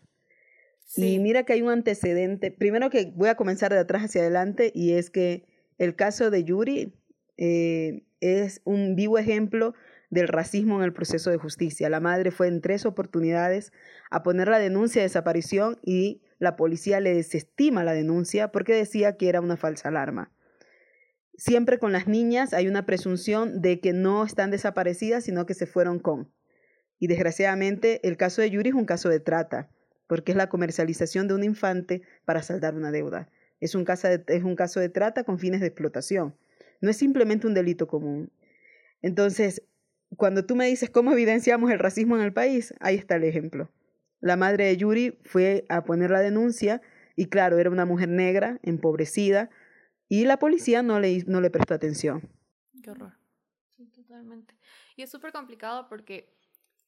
Y 0.96 1.18
mira 1.20 1.44
que 1.44 1.52
hay 1.52 1.62
un 1.62 1.70
antecedente. 1.70 2.50
Primero 2.50 2.90
que 2.90 3.12
voy 3.14 3.28
a 3.28 3.36
comenzar 3.36 3.72
de 3.72 3.78
atrás 3.78 4.02
hacia 4.02 4.22
adelante 4.22 4.72
y 4.74 4.92
es 4.94 5.10
que 5.10 5.44
el 5.78 5.94
caso 5.94 6.30
de 6.30 6.42
Yuri 6.42 6.94
eh, 7.36 8.04
es 8.20 8.60
un 8.64 8.96
vivo 8.96 9.18
ejemplo 9.18 9.74
del 10.10 10.26
racismo 10.26 10.78
en 10.78 10.84
el 10.84 10.92
proceso 10.92 11.30
de 11.30 11.36
justicia. 11.36 11.88
La 11.88 12.00
madre 12.00 12.32
fue 12.32 12.48
en 12.48 12.60
tres 12.60 12.84
oportunidades 12.84 13.72
a 14.10 14.22
poner 14.22 14.48
la 14.48 14.58
denuncia 14.58 15.00
de 15.00 15.06
desaparición 15.06 15.78
y 15.82 16.22
la 16.38 16.56
policía 16.56 16.98
le 17.00 17.14
desestima 17.14 17.84
la 17.84 17.92
denuncia 17.92 18.50
porque 18.50 18.74
decía 18.74 19.16
que 19.16 19.28
era 19.28 19.40
una 19.40 19.56
falsa 19.56 19.88
alarma. 19.88 20.32
Siempre 21.40 21.78
con 21.78 21.90
las 21.90 22.06
niñas 22.06 22.52
hay 22.52 22.68
una 22.68 22.84
presunción 22.84 23.62
de 23.62 23.80
que 23.80 23.94
no 23.94 24.26
están 24.26 24.50
desaparecidas, 24.50 25.24
sino 25.24 25.46
que 25.46 25.54
se 25.54 25.64
fueron 25.64 25.98
con. 25.98 26.30
Y 26.98 27.06
desgraciadamente 27.06 28.06
el 28.06 28.18
caso 28.18 28.42
de 28.42 28.50
Yuri 28.50 28.68
es 28.68 28.74
un 28.74 28.84
caso 28.84 29.08
de 29.08 29.20
trata, 29.20 29.70
porque 30.06 30.32
es 30.32 30.36
la 30.36 30.50
comercialización 30.50 31.28
de 31.28 31.34
un 31.34 31.42
infante 31.42 32.02
para 32.26 32.42
saldar 32.42 32.74
una 32.74 32.92
deuda. 32.92 33.30
Es 33.58 33.74
un 33.74 33.86
caso 33.86 34.06
de, 34.06 34.22
es 34.26 34.44
un 34.44 34.54
caso 34.54 34.80
de 34.80 34.90
trata 34.90 35.24
con 35.24 35.38
fines 35.38 35.62
de 35.62 35.68
explotación. 35.68 36.36
No 36.82 36.90
es 36.90 36.98
simplemente 36.98 37.46
un 37.46 37.54
delito 37.54 37.88
común. 37.88 38.30
Entonces, 39.00 39.62
cuando 40.18 40.44
tú 40.44 40.56
me 40.56 40.66
dices 40.66 40.90
cómo 40.90 41.10
evidenciamos 41.10 41.70
el 41.70 41.78
racismo 41.78 42.16
en 42.16 42.22
el 42.22 42.34
país, 42.34 42.74
ahí 42.80 42.96
está 42.96 43.16
el 43.16 43.24
ejemplo. 43.24 43.72
La 44.20 44.36
madre 44.36 44.66
de 44.66 44.76
Yuri 44.76 45.18
fue 45.24 45.64
a 45.70 45.84
poner 45.84 46.10
la 46.10 46.20
denuncia 46.20 46.82
y 47.16 47.30
claro, 47.30 47.58
era 47.58 47.70
una 47.70 47.86
mujer 47.86 48.10
negra, 48.10 48.60
empobrecida, 48.62 49.48
y 50.10 50.24
la 50.24 50.38
policía 50.38 50.82
no 50.82 50.98
le, 50.98 51.22
no 51.26 51.40
le 51.40 51.50
prestó 51.50 51.72
atención. 51.72 52.28
Qué 52.82 52.90
horror. 52.90 53.16
Sí, 53.76 53.86
totalmente. 53.86 54.56
Y 54.96 55.02
es 55.02 55.10
súper 55.10 55.32
complicado 55.32 55.88
porque, 55.88 56.36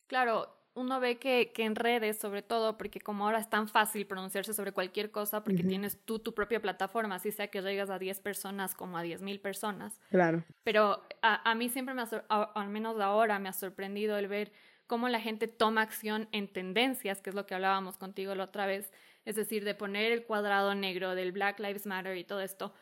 claro, 0.09 0.53
uno 0.75 0.99
ve 0.99 1.19
que, 1.19 1.53
que, 1.55 1.65
en 1.65 1.77
redes, 1.77 2.19
sobre 2.19 2.43
todo, 2.43 2.77
porque 2.77 3.01
como 3.01 3.25
ahora 3.25 3.39
es 3.39 3.49
tan 3.49 3.69
fácil 3.69 4.07
pronunciarse 4.07 4.53
sobre 4.53 4.73
cualquier 4.73 5.13
cosa, 5.13 5.45
porque 5.45 5.63
tienes 5.63 5.99
tú 6.05 6.19
tu 6.19 6.35
propia 6.35 6.61
plataforma, 6.61 7.15
así 7.15 7.31
sea 7.31 7.47
que 7.47 7.63
llegas 7.63 7.91
a 7.91 8.01
10 8.01 8.19
personas 8.19 8.75
como 8.75 8.99
a 8.99 9.03
10 9.03 9.23
mil 9.23 9.39
personas. 9.39 10.01
Claro. 10.11 10.43
Pero 10.65 11.01
a, 11.23 11.49
a 11.49 11.55
mí 11.55 11.69
siempre, 11.69 11.95
me 11.95 12.03
ha, 12.03 12.09
al 12.29 12.69
menos 12.71 13.01
ahora, 13.01 13.39
me 13.39 13.49
ha 13.49 13.53
sorprendido 13.53 14.19
el 14.19 14.27
ver 14.27 14.53
cómo 14.89 15.09
la 15.09 15.21
gente 15.21 15.47
toma 15.47 15.83
acción 15.83 16.29
en 16.33 16.53
tendencias, 16.53 17.21
que 17.21 17.31
es 17.31 17.37
lo 17.37 17.47
que 17.47 17.55
hablábamos 17.55 17.99
contigo 17.99 18.35
la 18.35 18.45
otra 18.45 18.67
vez, 18.67 18.91
es 19.25 19.37
decir, 19.37 19.65
de 19.65 19.77
poner 19.77 20.11
el 20.11 20.25
cuadrado 20.25 20.75
negro 20.75 21.15
del 21.15 21.31
Black 21.31 21.61
Lives 21.61 21.87
Matter 21.87 22.17
y 22.17 22.25
todo 22.25 22.41
esto, 22.41 22.75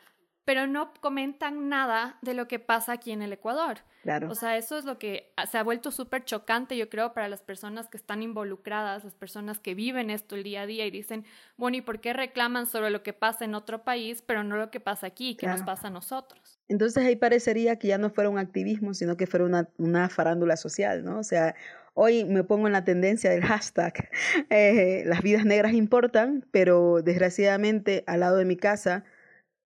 pero 0.51 0.67
no 0.67 0.93
comentan 1.01 1.69
nada 1.69 2.19
de 2.23 2.35
lo 2.35 2.49
que 2.49 2.59
pasa 2.59 2.91
aquí 2.91 3.13
en 3.13 3.23
el 3.23 3.33
Ecuador. 3.33 3.79
Claro. 4.03 4.29
O 4.29 4.35
sea, 4.35 4.57
eso 4.57 4.77
es 4.77 4.85
lo 4.85 4.99
que 4.99 5.33
se 5.49 5.59
ha 5.59 5.63
vuelto 5.63 5.93
súper 5.93 6.25
chocante, 6.25 6.77
yo 6.77 6.89
creo, 6.89 7.13
para 7.13 7.29
las 7.29 7.41
personas 7.41 7.87
que 7.87 7.97
están 7.97 8.21
involucradas, 8.21 9.05
las 9.05 9.15
personas 9.15 9.61
que 9.61 9.77
viven 9.77 10.11
esto 10.11 10.35
el 10.35 10.43
día 10.43 10.63
a 10.63 10.67
día 10.67 10.87
y 10.87 10.91
dicen, 10.91 11.25
bueno, 11.57 11.77
¿y 11.77 11.83
por 11.83 12.01
qué 12.01 12.15
reclaman 12.15 12.67
sobre 12.67 12.91
lo 12.91 13.05
que 13.05 13.13
pasa 13.13 13.45
en 13.45 13.55
otro 13.55 13.85
país, 13.85 14.25
pero 14.27 14.43
no 14.43 14.57
lo 14.57 14.73
que 14.73 14.81
pasa 14.81 15.07
aquí, 15.07 15.37
que 15.37 15.47
nos 15.47 15.63
pasa 15.63 15.87
a 15.87 15.91
nosotros? 15.91 16.59
Entonces 16.67 17.05
ahí 17.05 17.15
parecería 17.15 17.77
que 17.77 17.87
ya 17.87 17.99
no 17.99 18.11
fuera 18.11 18.29
un 18.29 18.41
activismo, 18.41 18.93
sino 18.93 19.17
que 19.17 19.29
fuera 19.29 19.45
una, 19.45 19.69
una 19.79 20.09
farándula 20.09 20.57
social, 20.57 21.05
¿no? 21.05 21.21
O 21.21 21.23
sea, 21.23 21.55
hoy 21.95 22.25
me 22.25 22.43
pongo 22.43 22.67
en 22.67 22.73
la 22.73 22.83
tendencia 22.83 23.31
del 23.31 23.45
hashtag, 23.45 24.11
eh, 24.51 25.05
las 25.07 25.23
vidas 25.23 25.45
negras 25.45 25.75
importan, 25.75 26.45
pero 26.51 27.03
desgraciadamente 27.03 28.03
al 28.09 28.19
lado 28.19 28.37
de 28.37 28.47
mi 28.47 28.57
casa 28.57 29.05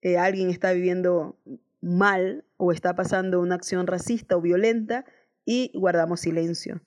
eh, 0.04 0.18
alguien 0.18 0.50
está 0.50 0.72
viviendo 0.72 1.36
mal 1.80 2.44
o 2.58 2.72
está 2.72 2.94
pasando 2.94 3.40
una 3.40 3.54
acción 3.54 3.86
racista 3.86 4.36
o 4.36 4.42
violenta 4.42 5.06
y 5.46 5.72
guardamos 5.74 6.20
silencio. 6.20 6.82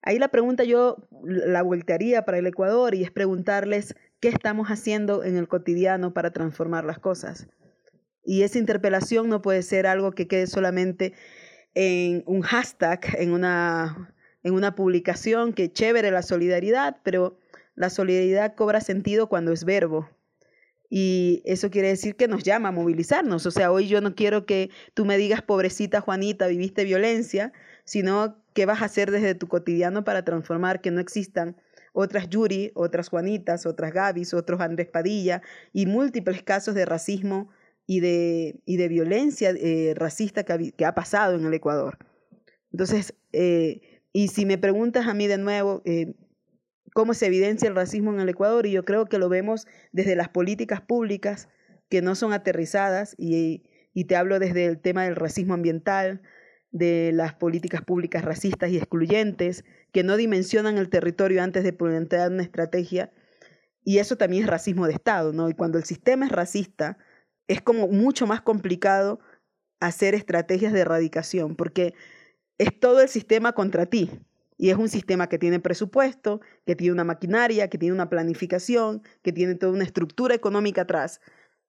Ahí 0.00 0.18
la 0.18 0.28
pregunta 0.28 0.64
yo 0.64 0.96
la 1.22 1.62
voltearía 1.62 2.24
para 2.24 2.38
el 2.38 2.46
Ecuador 2.46 2.94
y 2.94 3.04
es 3.04 3.10
preguntarles 3.10 3.94
qué 4.18 4.28
estamos 4.28 4.68
haciendo 4.68 5.24
en 5.24 5.36
el 5.36 5.46
cotidiano 5.46 6.14
para 6.14 6.32
transformar 6.32 6.84
las 6.84 6.98
cosas. 6.98 7.48
Y 8.24 8.42
esa 8.42 8.58
interpelación 8.58 9.28
no 9.28 9.42
puede 9.42 9.60
ser 9.62 9.86
algo 9.86 10.12
que 10.12 10.26
quede 10.26 10.46
solamente 10.46 11.12
en 11.74 12.22
un 12.26 12.40
hashtag, 12.40 13.00
en 13.18 13.32
una, 13.32 14.14
en 14.42 14.54
una 14.54 14.74
publicación, 14.74 15.52
que 15.52 15.70
chévere 15.70 16.10
la 16.10 16.22
solidaridad, 16.22 16.96
pero 17.02 17.36
la 17.74 17.90
solidaridad 17.90 18.54
cobra 18.54 18.80
sentido 18.80 19.28
cuando 19.28 19.52
es 19.52 19.66
verbo, 19.66 20.08
y 20.94 21.40
eso 21.46 21.70
quiere 21.70 21.88
decir 21.88 22.16
que 22.16 22.28
nos 22.28 22.42
llama 22.42 22.68
a 22.68 22.72
movilizarnos. 22.72 23.46
O 23.46 23.50
sea, 23.50 23.72
hoy 23.72 23.88
yo 23.88 24.02
no 24.02 24.14
quiero 24.14 24.44
que 24.44 24.68
tú 24.92 25.06
me 25.06 25.16
digas, 25.16 25.40
pobrecita 25.40 26.02
Juanita, 26.02 26.48
viviste 26.48 26.84
violencia, 26.84 27.54
sino 27.86 28.36
qué 28.52 28.66
vas 28.66 28.82
a 28.82 28.84
hacer 28.84 29.10
desde 29.10 29.34
tu 29.34 29.48
cotidiano 29.48 30.04
para 30.04 30.22
transformar 30.22 30.82
que 30.82 30.90
no 30.90 31.00
existan 31.00 31.56
otras 31.94 32.28
Yuri, 32.28 32.72
otras 32.74 33.08
Juanitas, 33.08 33.64
otras 33.64 33.94
Gabis, 33.94 34.34
otros 34.34 34.60
Andrés 34.60 34.86
Padilla 34.86 35.40
y 35.72 35.86
múltiples 35.86 36.42
casos 36.42 36.74
de 36.74 36.84
racismo 36.84 37.48
y 37.86 38.00
de, 38.00 38.60
y 38.66 38.76
de 38.76 38.88
violencia 38.88 39.48
eh, 39.56 39.94
racista 39.96 40.44
que 40.44 40.84
ha, 40.84 40.94
pasado 40.94 41.36
en 41.36 41.46
el 41.46 41.54
Ecuador. 41.54 41.96
Entonces, 42.70 43.14
eh, 43.32 43.80
y 44.12 44.28
si 44.28 44.44
me 44.44 44.58
preguntas 44.58 45.06
a 45.06 45.14
mí 45.14 45.26
de 45.26 45.38
nuevo, 45.38 45.80
eh, 45.86 46.12
cómo 46.92 47.14
se 47.14 47.26
evidencia 47.26 47.68
el 47.68 47.74
racismo 47.74 48.12
en 48.12 48.20
el 48.20 48.28
Ecuador 48.28 48.66
y 48.66 48.72
yo 48.72 48.84
creo 48.84 49.06
que 49.06 49.18
lo 49.18 49.28
vemos 49.28 49.66
desde 49.92 50.16
las 50.16 50.28
políticas 50.28 50.80
públicas 50.80 51.48
que 51.88 52.02
no 52.02 52.14
son 52.14 52.32
aterrizadas 52.32 53.14
y, 53.18 53.64
te 54.08 54.16
hablo 54.16 54.38
desde 54.38 54.64
el 54.64 54.80
tema 54.80 55.04
del 55.04 55.16
racismo 55.16 55.54
ambiental, 55.54 56.22
de 56.70 57.10
las 57.12 57.34
políticas 57.34 57.82
públicas 57.82 58.24
racistas 58.24 58.70
y 58.70 58.78
excluyentes, 58.78 59.64
que 59.92 60.02
no 60.02 60.16
dimensionan 60.16 60.78
el 60.78 60.88
territorio 60.88 61.42
antes 61.42 61.64
de 61.64 61.74
plantear 61.74 62.30
una 62.30 62.42
estrategia. 62.42 63.12
Y 63.84 63.98
eso 63.98 64.16
también 64.16 64.44
es 64.44 64.48
racismo 64.48 64.86
de 64.86 64.94
Estado, 64.94 65.34
¿no? 65.34 65.50
Y 65.50 65.54
cuando 65.54 65.76
el 65.76 65.84
sistema 65.84 66.24
es 66.24 66.32
racista, 66.32 66.96
es 67.46 67.60
como 67.60 67.88
mucho 67.88 68.26
más 68.26 68.40
complicado 68.40 69.20
hacer 69.80 70.14
estrategias 70.14 70.72
de 70.72 70.80
erradicación, 70.80 71.56
porque 71.56 71.92
es 72.56 72.78
todo 72.80 73.02
el 73.02 73.08
sistema 73.08 73.52
contra 73.52 73.84
ti. 73.84 74.10
Y 74.56 74.70
es 74.70 74.76
un 74.76 74.88
sistema 74.88 75.28
que 75.28 75.38
tiene 75.38 75.60
presupuesto, 75.60 76.40
que 76.66 76.76
tiene 76.76 76.92
una 76.92 77.04
maquinaria, 77.04 77.68
que 77.68 77.78
tiene 77.78 77.94
una 77.94 78.08
planificación, 78.08 79.02
que 79.22 79.32
tiene 79.32 79.54
toda 79.54 79.72
una 79.72 79.84
estructura 79.84 80.34
económica 80.34 80.82
atrás 80.82 81.20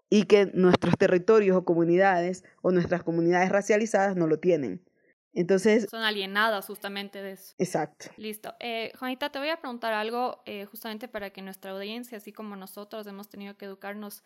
y 0.10 0.24
que 0.24 0.46
nuestros 0.54 0.96
territorios 0.98 1.58
o 1.58 1.66
comunidades 1.66 2.44
o 2.62 2.72
nuestras 2.72 3.04
comunidades 3.04 3.50
racializadas 3.50 4.16
no 4.16 4.28
lo 4.28 4.40
tienen. 4.40 4.84
Entonces... 5.34 5.88
Son 5.90 6.04
alienadas 6.04 6.68
justamente 6.68 7.22
de 7.24 7.32
eso. 7.32 7.56
Exacto. 7.58 8.06
Listo. 8.18 8.54
Eh, 8.60 8.92
Juanita, 9.00 9.32
te 9.32 9.40
voy 9.40 9.50
a 9.50 9.58
preguntar 9.58 9.94
algo 9.94 10.44
eh, 10.46 10.66
justamente 10.66 11.08
para 11.08 11.32
que 11.32 11.42
nuestra 11.42 11.72
audiencia, 11.72 12.20
así 12.20 12.32
como 12.32 12.56
nosotros 12.56 13.08
hemos 13.08 13.30
tenido 13.30 13.58
que 13.58 13.66
educarnos 13.66 14.24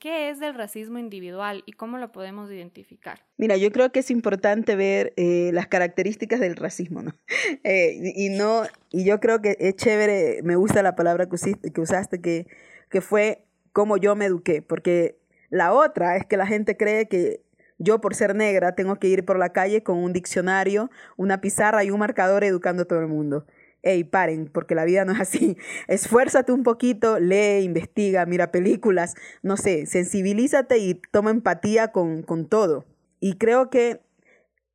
¿Qué 0.00 0.30
es 0.30 0.40
el 0.40 0.54
racismo 0.54 0.98
individual 0.98 1.62
y 1.66 1.72
cómo 1.72 1.98
lo 1.98 2.10
podemos 2.10 2.50
identificar? 2.50 3.20
Mira, 3.36 3.58
yo 3.58 3.70
creo 3.70 3.92
que 3.92 4.00
es 4.00 4.10
importante 4.10 4.74
ver 4.74 5.12
eh, 5.18 5.50
las 5.52 5.66
características 5.66 6.40
del 6.40 6.56
racismo, 6.56 7.02
¿no? 7.02 7.14
Eh, 7.64 8.12
y 8.16 8.30
no, 8.30 8.62
y 8.90 9.04
yo 9.04 9.20
creo 9.20 9.42
que 9.42 9.56
es 9.60 9.76
chévere, 9.76 10.40
me 10.42 10.56
gusta 10.56 10.82
la 10.82 10.96
palabra 10.96 11.26
que 11.28 11.80
usaste, 11.80 12.20
que, 12.22 12.46
que, 12.88 13.00
fue 13.02 13.44
como 13.72 13.98
yo 13.98 14.16
me 14.16 14.24
eduqué, 14.24 14.62
porque 14.62 15.18
la 15.50 15.74
otra 15.74 16.16
es 16.16 16.24
que 16.24 16.38
la 16.38 16.46
gente 16.46 16.76
cree 16.78 17.06
que 17.06 17.42
yo 17.78 18.00
por 18.00 18.14
ser 18.14 18.34
negra 18.34 18.74
tengo 18.74 18.96
que 18.96 19.08
ir 19.08 19.26
por 19.26 19.38
la 19.38 19.52
calle 19.52 19.82
con 19.82 19.98
un 19.98 20.14
diccionario, 20.14 20.90
una 21.16 21.42
pizarra 21.42 21.84
y 21.84 21.90
un 21.90 21.98
marcador 21.98 22.44
educando 22.44 22.84
a 22.84 22.86
todo 22.86 23.00
el 23.00 23.08
mundo 23.08 23.46
hey, 23.82 24.04
paren, 24.04 24.48
porque 24.52 24.74
la 24.74 24.84
vida 24.84 25.04
no 25.04 25.12
es 25.12 25.20
así. 25.20 25.56
Esfuérzate 25.88 26.52
un 26.52 26.62
poquito, 26.62 27.18
lee, 27.18 27.62
investiga, 27.62 28.26
mira 28.26 28.50
películas, 28.50 29.14
no 29.42 29.56
sé, 29.56 29.86
sensibilízate 29.86 30.78
y 30.78 30.94
toma 31.10 31.30
empatía 31.30 31.92
con, 31.92 32.22
con 32.22 32.48
todo. 32.48 32.84
Y 33.20 33.36
creo 33.38 33.70
que 33.70 34.00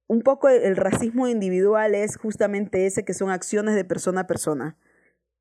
un 0.07 0.21
poco 0.21 0.49
el 0.49 0.75
racismo 0.75 1.27
individual 1.27 1.95
es 1.95 2.17
justamente 2.17 2.85
ese 2.85 3.03
que 3.03 3.13
son 3.13 3.29
acciones 3.29 3.75
de 3.75 3.85
persona 3.85 4.21
a 4.21 4.27
persona. 4.27 4.77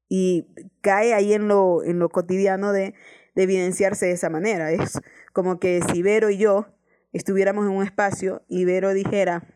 Y 0.09 0.47
cae 0.81 1.15
ahí 1.15 1.33
en 1.33 1.49
lo, 1.49 1.83
en 1.83 1.99
lo 1.99 2.09
cotidiano 2.09 2.73
de, 2.73 2.95
de 3.35 3.43
evidenciarse 3.43 4.07
de 4.07 4.13
esa 4.13 4.31
manera. 4.31 4.71
Es 4.71 5.01
como 5.33 5.59
que 5.59 5.81
si 5.93 6.03
Vero 6.03 6.31
y 6.31 6.39
yo 6.39 6.67
estuviéramos 7.13 7.67
en 7.67 7.73
un 7.73 7.85
espacio 7.85 8.43
y 8.49 8.65
Vero 8.65 8.93
dijera, 8.93 9.47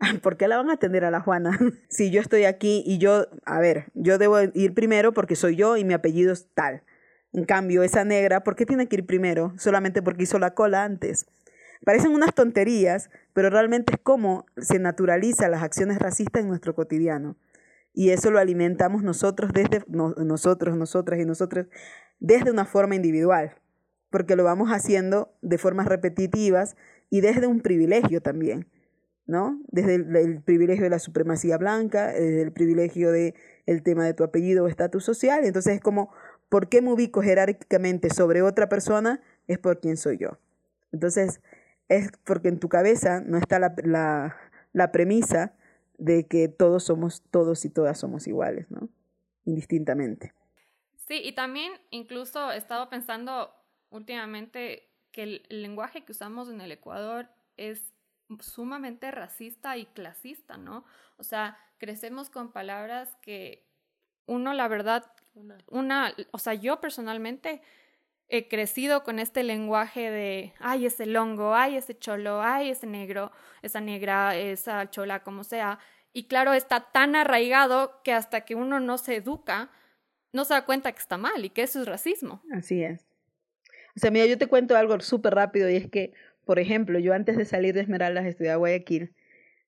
¿por 0.22 0.36
qué 0.36 0.48
la 0.48 0.56
van 0.56 0.70
a 0.70 0.74
atender 0.74 1.04
a 1.04 1.10
la 1.10 1.20
Juana? 1.20 1.58
si 1.88 2.10
yo 2.10 2.20
estoy 2.20 2.44
aquí 2.44 2.82
y 2.86 2.98
yo, 2.98 3.26
a 3.44 3.60
ver, 3.60 3.86
yo 3.94 4.18
debo 4.18 4.38
ir 4.54 4.74
primero 4.74 5.12
porque 5.12 5.36
soy 5.36 5.56
yo 5.56 5.76
y 5.76 5.84
mi 5.84 5.94
apellido 5.94 6.32
es 6.32 6.48
tal. 6.54 6.82
En 7.32 7.44
cambio, 7.44 7.82
esa 7.82 8.04
negra, 8.04 8.42
¿por 8.42 8.56
qué 8.56 8.64
tiene 8.64 8.88
que 8.88 8.96
ir 8.96 9.06
primero? 9.06 9.52
Solamente 9.58 10.02
porque 10.02 10.22
hizo 10.22 10.38
la 10.38 10.54
cola 10.54 10.84
antes. 10.84 11.26
Parecen 11.84 12.12
unas 12.12 12.34
tonterías, 12.34 13.10
pero 13.34 13.50
realmente 13.50 13.92
es 13.94 14.00
como 14.02 14.46
se 14.56 14.78
naturalizan 14.78 15.50
las 15.50 15.62
acciones 15.62 15.98
racistas 15.98 16.42
en 16.42 16.48
nuestro 16.48 16.74
cotidiano. 16.74 17.36
Y 17.92 18.10
eso 18.10 18.30
lo 18.30 18.38
alimentamos 18.38 19.02
nosotros 19.02 19.52
desde 19.52 19.84
nosotros, 19.88 20.76
nosotras 20.76 21.20
y 21.20 21.24
nosotros 21.24 21.66
desde 22.20 22.50
una 22.50 22.64
forma 22.64 22.94
individual, 22.94 23.56
porque 24.10 24.36
lo 24.36 24.44
vamos 24.44 24.70
haciendo 24.70 25.36
de 25.42 25.58
formas 25.58 25.86
repetitivas 25.86 26.76
y 27.10 27.20
desde 27.20 27.46
un 27.46 27.60
privilegio 27.60 28.20
también. 28.22 28.66
¿No? 29.28 29.60
Desde 29.68 29.94
el, 29.94 30.42
privilegio 30.42 30.84
de 30.84 30.90
la 30.90 30.98
supremacía 30.98 31.58
blanca, 31.58 32.08
desde 32.08 32.42
el 32.42 32.50
privilegio 32.50 33.12
del 33.12 33.34
el 33.66 33.82
tema 33.82 34.06
de 34.06 34.14
tu 34.14 34.24
apellido 34.24 34.64
o 34.64 34.68
estatus 34.68 35.04
social. 35.04 35.44
Entonces 35.44 35.74
es 35.74 35.80
como, 35.82 36.10
¿por 36.48 36.70
qué 36.70 36.80
me 36.80 36.90
ubico 36.90 37.20
jerárquicamente 37.20 38.08
sobre 38.08 38.40
otra 38.40 38.70
persona? 38.70 39.20
Es 39.46 39.58
por 39.58 39.80
quién 39.80 39.98
soy 39.98 40.16
yo. 40.16 40.38
Entonces 40.92 41.42
es 41.88 42.10
porque 42.24 42.48
en 42.48 42.58
tu 42.58 42.70
cabeza 42.70 43.20
no 43.20 43.36
está 43.36 43.58
la, 43.58 43.74
la, 43.84 44.36
la 44.72 44.92
premisa 44.92 45.54
de 45.98 46.26
que 46.26 46.48
todos 46.48 46.84
somos, 46.84 47.22
todos 47.30 47.66
y 47.66 47.70
todas 47.70 48.00
somos 48.00 48.26
iguales, 48.26 48.70
¿no? 48.70 48.88
Indistintamente. 49.44 50.32
Sí, 51.06 51.20
y 51.22 51.32
también 51.32 51.72
incluso 51.90 52.50
he 52.50 52.56
estado 52.56 52.88
pensando 52.88 53.54
últimamente 53.90 54.88
que 55.12 55.22
el 55.22 55.42
lenguaje 55.50 56.04
que 56.06 56.12
usamos 56.12 56.48
en 56.48 56.62
el 56.62 56.72
Ecuador 56.72 57.28
es 57.58 57.92
sumamente 58.40 59.10
racista 59.10 59.76
y 59.76 59.86
clasista, 59.86 60.56
¿no? 60.56 60.84
O 61.16 61.24
sea, 61.24 61.58
crecemos 61.78 62.30
con 62.30 62.52
palabras 62.52 63.16
que 63.22 63.66
uno, 64.26 64.52
la 64.52 64.68
verdad, 64.68 65.10
una, 65.66 66.14
o 66.32 66.38
sea, 66.38 66.54
yo 66.54 66.80
personalmente 66.80 67.62
he 68.28 68.48
crecido 68.48 69.02
con 69.04 69.18
este 69.18 69.42
lenguaje 69.42 70.10
de, 70.10 70.52
ay, 70.58 70.86
ese 70.86 71.06
longo, 71.06 71.54
ay, 71.54 71.76
ese 71.76 71.98
cholo, 71.98 72.42
ay, 72.42 72.70
ese 72.70 72.86
negro, 72.86 73.32
esa 73.62 73.80
negra, 73.80 74.36
esa 74.36 74.90
chola, 74.90 75.22
como 75.22 75.44
sea. 75.44 75.78
Y 76.12 76.24
claro, 76.24 76.52
está 76.52 76.92
tan 76.92 77.16
arraigado 77.16 78.02
que 78.02 78.12
hasta 78.12 78.42
que 78.42 78.54
uno 78.54 78.80
no 78.80 78.98
se 78.98 79.16
educa, 79.16 79.70
no 80.32 80.44
se 80.44 80.54
da 80.54 80.66
cuenta 80.66 80.92
que 80.92 80.98
está 80.98 81.16
mal 81.16 81.44
y 81.44 81.50
que 81.50 81.62
eso 81.62 81.80
es 81.80 81.88
racismo. 81.88 82.42
Así 82.52 82.82
es. 82.82 83.06
O 83.96 84.00
sea, 84.00 84.10
mira, 84.10 84.26
yo 84.26 84.38
te 84.38 84.46
cuento 84.46 84.76
algo 84.76 85.00
súper 85.00 85.34
rápido 85.34 85.68
y 85.68 85.76
es 85.76 85.90
que 85.90 86.12
por 86.48 86.58
ejemplo, 86.58 86.98
yo 86.98 87.12
antes 87.12 87.36
de 87.36 87.44
salir 87.44 87.74
de 87.74 87.82
Esmeraldas 87.82 88.24
estudiaba 88.24 88.56
Guayaquil. 88.56 89.12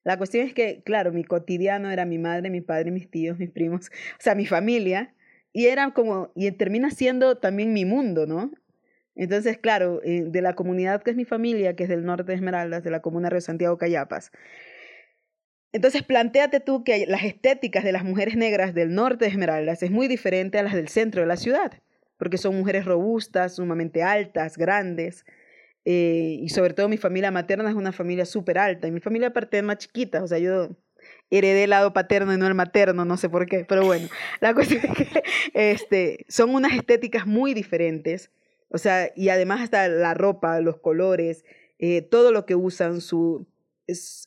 La 0.02 0.16
cuestión 0.16 0.46
es 0.46 0.54
que, 0.54 0.82
claro, 0.82 1.12
mi 1.12 1.24
cotidiano 1.24 1.90
era 1.90 2.06
mi 2.06 2.16
madre, 2.16 2.48
mi 2.48 2.62
padre, 2.62 2.90
mis 2.90 3.10
tíos, 3.10 3.38
mis 3.38 3.50
primos, 3.50 3.90
o 4.18 4.22
sea, 4.22 4.34
mi 4.34 4.46
familia, 4.46 5.12
y 5.52 5.66
era 5.66 5.90
como, 5.92 6.32
y 6.34 6.50
termina 6.52 6.90
siendo 6.90 7.36
también 7.36 7.74
mi 7.74 7.84
mundo, 7.84 8.24
¿no? 8.26 8.50
Entonces, 9.14 9.58
claro, 9.58 10.00
eh, 10.04 10.24
de 10.26 10.40
la 10.40 10.54
comunidad 10.54 11.02
que 11.02 11.10
es 11.10 11.18
mi 11.18 11.26
familia, 11.26 11.76
que 11.76 11.82
es 11.82 11.90
del 11.90 12.02
norte 12.06 12.32
de 12.32 12.36
Esmeraldas, 12.36 12.82
de 12.82 12.90
la 12.90 13.02
comuna 13.02 13.28
de 13.28 13.42
Santiago 13.42 13.76
Cayapas. 13.76 14.32
Entonces, 15.72 16.02
planteate 16.02 16.60
tú 16.60 16.82
que 16.82 17.04
las 17.06 17.24
estéticas 17.24 17.84
de 17.84 17.92
las 17.92 18.04
mujeres 18.04 18.36
negras 18.36 18.72
del 18.72 18.94
norte 18.94 19.26
de 19.26 19.32
Esmeraldas 19.32 19.82
es 19.82 19.90
muy 19.90 20.08
diferente 20.08 20.58
a 20.58 20.62
las 20.62 20.72
del 20.72 20.88
centro 20.88 21.20
de 21.20 21.26
la 21.26 21.36
ciudad, 21.36 21.72
porque 22.16 22.38
son 22.38 22.56
mujeres 22.56 22.86
robustas, 22.86 23.56
sumamente 23.56 24.02
altas, 24.02 24.56
grandes, 24.56 25.26
eh, 25.84 26.38
y 26.40 26.48
sobre 26.50 26.74
todo 26.74 26.88
mi 26.88 26.96
familia 26.96 27.30
materna 27.30 27.68
es 27.68 27.76
una 27.76 27.92
familia 27.92 28.24
súper 28.24 28.58
alta, 28.58 28.86
y 28.86 28.90
mi 28.90 29.00
familia 29.00 29.32
paterna 29.32 29.76
chiquita, 29.76 30.22
o 30.22 30.28
sea, 30.28 30.38
yo 30.38 30.68
heredé 31.30 31.64
el 31.64 31.70
lado 31.70 31.92
paterno 31.92 32.34
y 32.34 32.36
no 32.36 32.46
el 32.46 32.54
materno, 32.54 33.04
no 33.04 33.16
sé 33.16 33.28
por 33.28 33.46
qué, 33.46 33.64
pero 33.64 33.84
bueno, 33.84 34.08
la 34.40 34.54
cuestión 34.54 34.82
es 34.84 34.96
que 34.96 35.22
este, 35.54 36.26
son 36.28 36.54
unas 36.54 36.72
estéticas 36.72 37.26
muy 37.26 37.54
diferentes, 37.54 38.30
o 38.68 38.78
sea, 38.78 39.10
y 39.16 39.28
además 39.28 39.60
hasta 39.62 39.88
la 39.88 40.14
ropa, 40.14 40.60
los 40.60 40.78
colores, 40.78 41.44
eh, 41.78 42.02
todo 42.02 42.30
lo 42.30 42.46
que 42.46 42.54
usan, 42.54 43.00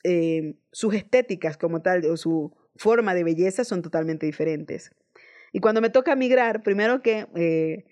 eh, 0.03 0.55
sus 0.71 0.93
estéticas 0.93 1.57
como 1.57 1.81
tal, 1.81 2.05
o 2.05 2.17
su 2.17 2.51
forma 2.75 3.13
de 3.13 3.23
belleza 3.23 3.63
son 3.63 3.81
totalmente 3.81 4.25
diferentes. 4.25 4.91
Y 5.51 5.59
cuando 5.59 5.81
me 5.81 5.91
toca 5.91 6.15
migrar, 6.15 6.63
primero 6.63 7.01
que, 7.01 7.27
eh, 7.35 7.85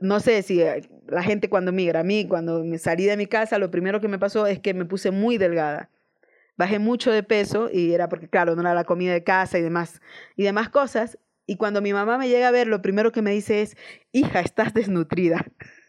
no 0.00 0.20
sé 0.20 0.42
si 0.42 0.62
la 1.08 1.22
gente 1.22 1.48
cuando 1.48 1.72
migra, 1.72 2.00
a 2.00 2.04
mí 2.04 2.26
cuando 2.26 2.64
me 2.64 2.78
salí 2.78 3.04
de 3.04 3.16
mi 3.16 3.26
casa, 3.26 3.58
lo 3.58 3.70
primero 3.70 4.00
que 4.00 4.08
me 4.08 4.18
pasó 4.18 4.46
es 4.46 4.60
que 4.60 4.74
me 4.74 4.84
puse 4.84 5.10
muy 5.10 5.38
delgada 5.38 5.90
bajé 6.60 6.78
mucho 6.78 7.10
de 7.10 7.22
peso 7.22 7.70
y 7.72 7.94
era 7.94 8.10
porque, 8.10 8.28
claro, 8.28 8.54
no 8.54 8.60
era 8.60 8.74
la 8.74 8.84
comida 8.84 9.14
de 9.14 9.24
casa 9.24 9.58
y 9.58 9.62
demás, 9.62 10.02
y 10.36 10.42
demás 10.42 10.68
cosas. 10.68 11.18
Y 11.46 11.56
cuando 11.56 11.80
mi 11.80 11.94
mamá 11.94 12.18
me 12.18 12.28
llega 12.28 12.48
a 12.48 12.50
ver, 12.50 12.66
lo 12.66 12.82
primero 12.82 13.12
que 13.12 13.22
me 13.22 13.30
dice 13.30 13.62
es, 13.62 13.78
hija, 14.12 14.40
estás 14.40 14.74
desnutrida. 14.74 15.46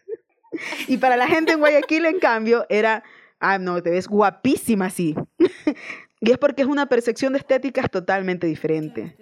y 0.88 0.96
para 0.96 1.18
la 1.18 1.28
gente 1.28 1.52
en 1.52 1.58
Guayaquil, 1.58 2.06
en 2.06 2.18
cambio, 2.18 2.64
era, 2.70 3.04
ah, 3.38 3.58
no, 3.58 3.82
te 3.82 3.90
ves 3.90 4.08
guapísima 4.08 4.86
así. 4.86 5.14
y 6.20 6.30
es 6.30 6.38
porque 6.38 6.62
es 6.62 6.68
una 6.68 6.86
percepción 6.86 7.34
de 7.34 7.40
estéticas 7.40 7.90
totalmente 7.90 8.46
diferente. 8.46 9.14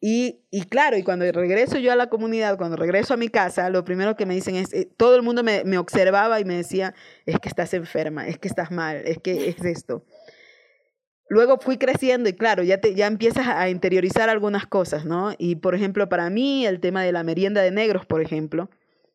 Y, 0.00 0.44
y, 0.50 0.64
claro, 0.64 0.96
y 0.96 1.02
cuando 1.02 1.30
regreso 1.32 1.78
yo 1.78 1.90
a 1.90 1.96
la 1.96 2.08
comunidad, 2.08 2.58
cuando 2.58 2.76
regreso 2.76 3.14
a 3.14 3.16
mi 3.16 3.28
casa, 3.28 3.70
lo 3.70 3.84
primero 3.84 4.14
que 4.14 4.26
me 4.26 4.34
dicen 4.34 4.56
es, 4.56 4.72
eh, 4.74 4.88
todo 4.96 5.16
el 5.16 5.22
mundo 5.22 5.42
me, 5.42 5.64
me, 5.64 5.78
observaba 5.78 6.38
y 6.38 6.44
me 6.44 6.56
decía, 6.56 6.94
es 7.24 7.38
que 7.38 7.48
estás 7.48 7.72
enferma, 7.72 8.28
es 8.28 8.38
que 8.38 8.48
estás 8.48 8.70
mal, 8.70 8.96
es 9.04 9.18
que 9.18 9.48
es 9.48 9.64
esto. 9.64 10.04
Luego 11.28 11.58
fui 11.58 11.78
creciendo 11.78 12.28
y 12.28 12.34
claro, 12.34 12.62
ya, 12.62 12.80
te, 12.80 12.94
ya 12.94 13.06
empiezas 13.06 13.48
a 13.48 13.68
interiorizar 13.68 14.28
algunas 14.28 14.66
cosas, 14.66 15.04
¿no? 15.04 15.34
Y 15.38 15.56
por 15.56 15.74
ejemplo, 15.74 16.08
para 16.08 16.30
mí 16.30 16.66
el 16.66 16.78
tema 16.78 17.02
de 17.02 17.12
la 17.12 17.24
merienda 17.24 17.62
de 17.62 17.72
negros, 17.72 18.06
por 18.06 18.20
ejemplo, 18.20 18.70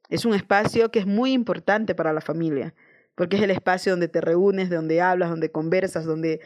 es 0.10 0.26
un 0.26 0.34
espacio 0.34 0.92
que 0.92 1.00
es 1.00 1.06
muy 1.06 1.32
importante 1.32 1.96
para 1.96 2.12
la 2.12 2.20
familia, 2.20 2.74
porque 3.16 3.38
es 3.38 3.44
el 3.44 3.52
espacio 3.52 3.94
donde 3.94 4.10
te 4.10 4.20
reúnes, 4.20 4.70
donde 4.70 5.00
hablas, 5.00 5.30
donde 5.30 5.52
conversas, 5.52 6.06
donde... 6.06 6.42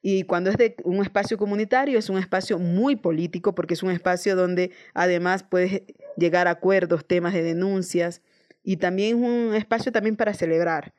Y 0.00 0.24
cuando 0.24 0.50
es 0.50 0.56
de 0.56 0.76
un 0.84 1.02
espacio 1.02 1.36
comunitario, 1.38 1.98
es 1.98 2.08
un 2.08 2.18
espacio 2.18 2.58
muy 2.58 2.96
político, 2.96 3.54
porque 3.54 3.74
es 3.74 3.82
un 3.82 3.90
espacio 3.90 4.36
donde 4.36 4.70
además 4.94 5.42
puedes 5.42 5.82
llegar 6.16 6.46
a 6.46 6.52
acuerdos, 6.52 7.06
temas 7.06 7.34
de 7.34 7.42
denuncias, 7.42 8.22
y 8.62 8.76
también 8.76 9.18
es 9.18 9.24
un 9.24 9.54
espacio 9.54 9.90
también 9.92 10.16
para 10.16 10.34
celebrar 10.34 10.94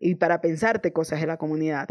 y 0.00 0.16
para 0.16 0.40
pensarte 0.40 0.92
cosas 0.92 1.20
de 1.20 1.26
la 1.26 1.36
comunidad. 1.36 1.88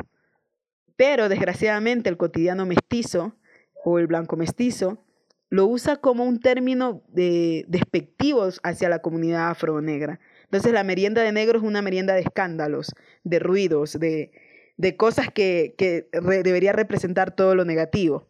Pero 0.96 1.30
desgraciadamente 1.30 2.10
el 2.10 2.18
cotidiano 2.18 2.66
mestizo 2.66 3.36
o 3.84 4.00
el 4.00 4.08
blanco 4.08 4.36
mestizo 4.36 5.04
lo 5.50 5.68
usa 5.68 5.98
como 5.98 6.24
un 6.24 6.40
término 6.40 7.04
de, 7.10 7.66
despectivo 7.68 8.50
hacia 8.64 8.90
la 8.90 9.04
comunidad 9.04 9.52
afro-negra. 9.52 10.20
Entonces 10.46 10.74
la 10.74 10.84
merienda 10.84 11.22
de 11.22 11.32
negro 11.32 11.60
es 11.60 11.64
una 11.64 11.84
merienda 11.84 12.16
de 12.16 12.22
escándalos, 12.22 12.92
de 13.24 13.38
ruidos, 13.38 14.00
de, 14.00 14.32
de 14.78 14.98
cosas 14.98 15.30
que, 15.32 15.76
que 15.78 16.08
debería 16.44 16.74
representar 16.74 17.36
todo 17.36 17.56
lo 17.56 17.66
negativo. 17.66 18.28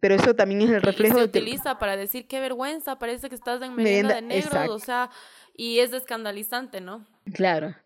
Pero 0.00 0.16
eso 0.16 0.34
también 0.34 0.62
es 0.62 0.70
el 0.70 0.82
reflejo. 0.82 1.16
Y 1.16 1.20
se 1.20 1.24
utiliza 1.24 1.78
para 1.78 1.96
decir 1.96 2.26
qué 2.26 2.40
vergüenza, 2.40 2.98
parece 2.98 3.28
que 3.28 3.36
estás 3.36 3.62
en 3.62 3.76
merienda, 3.76 4.16
de 4.16 4.22
negro, 4.22 4.74
o 4.74 4.78
sea, 4.80 5.10
y 5.56 5.78
es 5.78 5.92
escandalizante, 5.92 6.80
¿no? 6.80 7.06
Claro. 7.34 7.76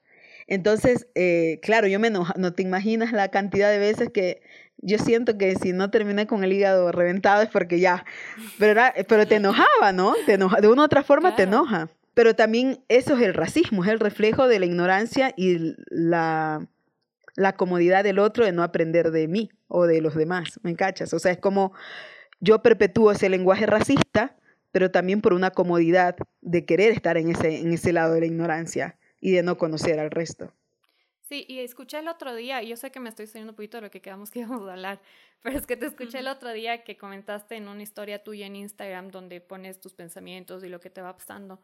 Entonces, 0.46 1.08
eh, 1.14 1.58
claro, 1.62 1.88
yo 1.88 2.00
me 2.00 2.08
enoja, 2.08 2.32
no 2.38 2.54
te 2.54 2.62
imaginas 2.62 3.12
la 3.12 3.28
cantidad 3.30 3.70
de 3.70 3.78
veces 3.78 4.10
que 4.10 4.40
yo 4.78 4.98
siento 4.98 5.36
que 5.36 5.56
si 5.56 5.72
no 5.72 5.90
terminé 5.90 6.26
con 6.26 6.44
el 6.44 6.52
hígado 6.52 6.92
reventado 6.92 7.42
es 7.42 7.48
porque 7.48 7.80
ya, 7.80 8.04
pero, 8.58 8.80
pero 9.08 9.26
te 9.26 9.36
enojaba, 9.36 9.92
¿no? 9.92 10.14
Te 10.24 10.34
enoja, 10.34 10.60
de 10.60 10.68
una 10.68 10.82
u 10.82 10.84
otra 10.84 11.02
forma 11.02 11.34
te 11.34 11.42
enoja. 11.42 11.88
Pero 12.14 12.34
también 12.34 12.80
eso 12.88 13.14
es 13.16 13.22
el 13.22 13.34
racismo, 13.34 13.84
es 13.84 13.90
el 13.90 14.00
reflejo 14.00 14.48
de 14.48 14.58
la 14.58 14.64
ignorancia 14.64 15.34
y 15.36 15.74
la, 15.90 16.66
la 17.36 17.54
comodidad 17.54 18.04
del 18.04 18.18
otro 18.18 18.44
de 18.44 18.52
no 18.52 18.62
aprender 18.62 19.10
de 19.10 19.28
mí 19.28 19.50
o 19.68 19.86
de 19.86 20.00
los 20.00 20.14
demás, 20.14 20.58
¿me 20.62 20.74
cachas? 20.74 21.12
O 21.12 21.18
sea, 21.18 21.32
es 21.32 21.38
como 21.38 21.72
yo 22.40 22.62
perpetúo 22.62 23.12
ese 23.12 23.28
lenguaje 23.28 23.66
racista, 23.66 24.36
pero 24.72 24.90
también 24.90 25.20
por 25.20 25.32
una 25.32 25.50
comodidad 25.50 26.16
de 26.40 26.64
querer 26.64 26.92
estar 26.92 27.16
en 27.16 27.30
ese, 27.30 27.60
en 27.60 27.72
ese 27.72 27.92
lado 27.92 28.14
de 28.14 28.20
la 28.20 28.26
ignorancia 28.26 28.98
y 29.20 29.32
de 29.32 29.42
no 29.42 29.56
conocer 29.56 29.98
al 29.98 30.10
resto. 30.10 30.52
Sí, 31.28 31.44
y 31.48 31.58
escuché 31.58 31.98
el 31.98 32.06
otro 32.06 32.36
día, 32.36 32.62
yo 32.62 32.76
sé 32.76 32.92
que 32.92 33.00
me 33.00 33.08
estoy 33.08 33.26
saliendo 33.26 33.50
un 33.50 33.56
poquito 33.56 33.78
de 33.78 33.82
lo 33.82 33.90
que 33.90 34.00
quedamos 34.00 34.30
que 34.30 34.40
íbamos 34.40 34.68
a 34.68 34.74
hablar, 34.74 35.00
pero 35.42 35.58
es 35.58 35.66
que 35.66 35.76
te 35.76 35.86
escuché 35.86 36.20
el 36.20 36.28
otro 36.28 36.52
día 36.52 36.84
que 36.84 36.96
comentaste 36.96 37.56
en 37.56 37.68
una 37.68 37.82
historia 37.82 38.22
tuya 38.22 38.46
en 38.46 38.54
Instagram 38.54 39.10
donde 39.10 39.40
pones 39.40 39.80
tus 39.80 39.92
pensamientos 39.92 40.62
y 40.62 40.68
lo 40.68 40.78
que 40.78 40.90
te 40.90 41.02
va 41.02 41.16
pasando, 41.16 41.60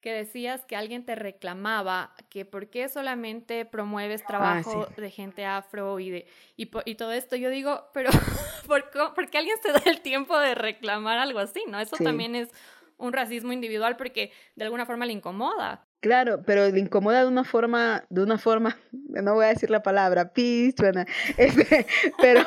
que 0.00 0.12
decías 0.12 0.64
que 0.64 0.76
alguien 0.76 1.04
te 1.04 1.14
reclamaba 1.14 2.14
que 2.28 2.44
por 2.44 2.68
qué 2.68 2.88
solamente 2.88 3.64
promueves 3.64 4.22
ah, 4.22 4.26
trabajo 4.26 4.88
de 4.96 5.10
gente 5.10 5.44
afro 5.44 6.00
y, 6.00 6.10
de, 6.10 6.26
y, 6.56 6.70
y, 6.84 6.94
todo 6.94 7.12
esto. 7.12 7.36
Yo 7.36 7.50
digo, 7.50 7.88
pero 7.92 8.10
¿por 8.66 9.30
qué, 9.30 9.38
alguien 9.38 9.56
se 9.62 9.72
da 9.72 9.82
el 9.86 10.00
tiempo 10.00 10.38
de 10.38 10.54
reclamar 10.54 11.18
algo 11.18 11.38
así? 11.38 11.64
¿no? 11.68 11.78
Eso 11.80 11.96
también 11.96 12.34
es 12.34 12.48
un 12.96 13.12
racismo 13.12 13.52
individual 13.52 13.96
porque 13.96 14.32
de 14.56 14.64
alguna 14.64 14.86
forma 14.86 15.06
le 15.06 15.12
incomoda. 15.12 15.86
Claro, 16.00 16.42
pero 16.46 16.68
le 16.68 16.80
incomoda 16.80 17.22
de 17.22 17.28
una 17.28 17.44
forma, 17.44 18.04
de 18.08 18.22
una 18.22 18.38
forma, 18.38 18.78
no 18.92 19.34
voy 19.34 19.44
a 19.44 19.48
decir 19.48 19.70
la 19.70 19.82
palabra, 19.82 20.32
peace, 20.32 20.74
este, 21.36 21.86
pero 22.20 22.42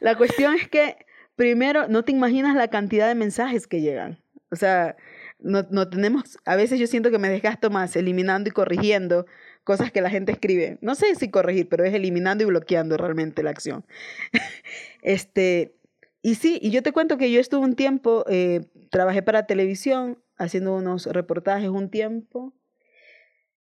la 0.00 0.16
cuestión 0.16 0.54
es 0.54 0.68
que 0.68 0.96
primero 1.34 1.88
no 1.88 2.04
te 2.04 2.12
imaginas 2.12 2.54
la 2.54 2.68
cantidad 2.68 3.08
de 3.08 3.14
mensajes 3.14 3.66
que 3.66 3.80
llegan. 3.80 4.22
O 4.50 4.56
sea, 4.56 4.96
no, 5.40 5.66
no 5.70 5.88
tenemos, 5.88 6.38
a 6.44 6.56
veces 6.56 6.80
yo 6.80 6.86
siento 6.86 7.10
que 7.10 7.18
me 7.18 7.28
desgasto 7.28 7.70
más 7.70 7.94
eliminando 7.96 8.48
y 8.48 8.52
corrigiendo 8.52 9.26
cosas 9.64 9.92
que 9.92 10.00
la 10.00 10.10
gente 10.10 10.32
escribe. 10.32 10.78
No 10.80 10.94
sé 10.94 11.14
si 11.14 11.30
corregir, 11.30 11.68
pero 11.68 11.84
es 11.84 11.94
eliminando 11.94 12.42
y 12.42 12.46
bloqueando 12.46 12.96
realmente 12.96 13.42
la 13.42 13.50
acción. 13.50 13.84
este, 15.02 15.74
y 16.22 16.34
sí, 16.36 16.58
y 16.62 16.70
yo 16.70 16.82
te 16.82 16.92
cuento 16.92 17.18
que 17.18 17.30
yo 17.30 17.40
estuve 17.40 17.64
un 17.64 17.74
tiempo, 17.74 18.24
eh, 18.28 18.62
trabajé 18.90 19.22
para 19.22 19.46
televisión 19.46 20.18
haciendo 20.38 20.74
unos 20.74 21.06
reportajes 21.06 21.68
un 21.68 21.90
tiempo. 21.90 22.52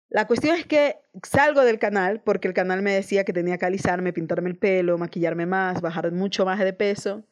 La 0.09 0.25
cuestión 0.25 0.55
es 0.55 0.65
que 0.65 0.97
salgo 1.23 1.65
del 1.65 1.79
canal 1.79 2.21
porque 2.21 2.47
el 2.47 2.53
canal 2.53 2.81
me 2.81 2.93
decía 2.93 3.25
que 3.25 3.33
tenía 3.33 3.57
que 3.57 3.65
alisarme, 3.65 4.13
pintarme 4.13 4.49
el 4.49 4.57
pelo, 4.57 4.97
maquillarme 4.97 5.45
más, 5.45 5.81
bajar 5.81 6.11
mucho 6.11 6.45
más 6.45 6.59
de 6.59 6.71
peso. 6.71 7.23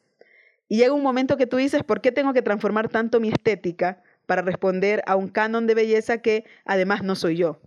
Y 0.68 0.78
llega 0.78 0.92
un 0.92 1.02
momento 1.02 1.36
que 1.36 1.46
tú 1.46 1.56
dices, 1.56 1.82
¿por 1.82 2.00
qué 2.00 2.12
tengo 2.12 2.32
que 2.32 2.42
transformar 2.42 2.88
tanto 2.88 3.20
mi 3.20 3.28
estética 3.28 4.02
para 4.26 4.42
responder 4.42 5.02
a 5.06 5.16
un 5.16 5.28
canon 5.28 5.66
de 5.66 5.74
belleza 5.74 6.18
que 6.18 6.44
además 6.64 7.02
no 7.02 7.14
soy 7.14 7.36
yo? 7.36 7.60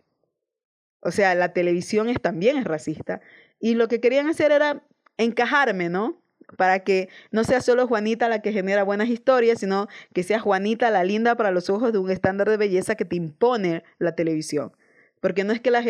O 1.02 1.12
sea, 1.12 1.34
la 1.36 1.54
televisión 1.54 2.10
es, 2.10 2.22
también 2.22 2.58
es 2.58 2.66
racista. 2.66 3.22
Y 3.60 3.76
lo 3.76 3.88
que 3.88 4.00
querían 4.00 4.28
hacer 4.28 4.52
era 4.52 4.84
encajarme, 5.18 5.90
¿no? 5.90 6.22
para 6.58 6.80
que 6.80 7.10
no 7.32 7.44
sea 7.44 7.62
solo 7.62 7.88
Juanita 7.88 8.30
la 8.30 8.42
que 8.42 8.52
genera 8.52 8.84
buenas 8.84 9.10
historias, 9.10 9.60
sino 9.60 9.88
que 10.14 10.24
sea 10.24 10.40
Juanita 10.40 10.90
la 10.90 11.04
linda 11.04 11.36
para 11.36 11.52
los 11.52 11.70
ojos 11.70 11.92
de 11.92 12.00
un 12.00 12.10
estándar 12.10 12.50
de 12.50 12.58
belleza 12.58 12.96
que 12.96 13.06
te 13.06 13.16
impone 13.16 13.84
la 13.98 14.16
televisión. 14.16 14.72
Porque 15.22 15.44
no 15.44 15.54
es 15.54 15.60
que, 15.60 15.72
la, 15.72 15.84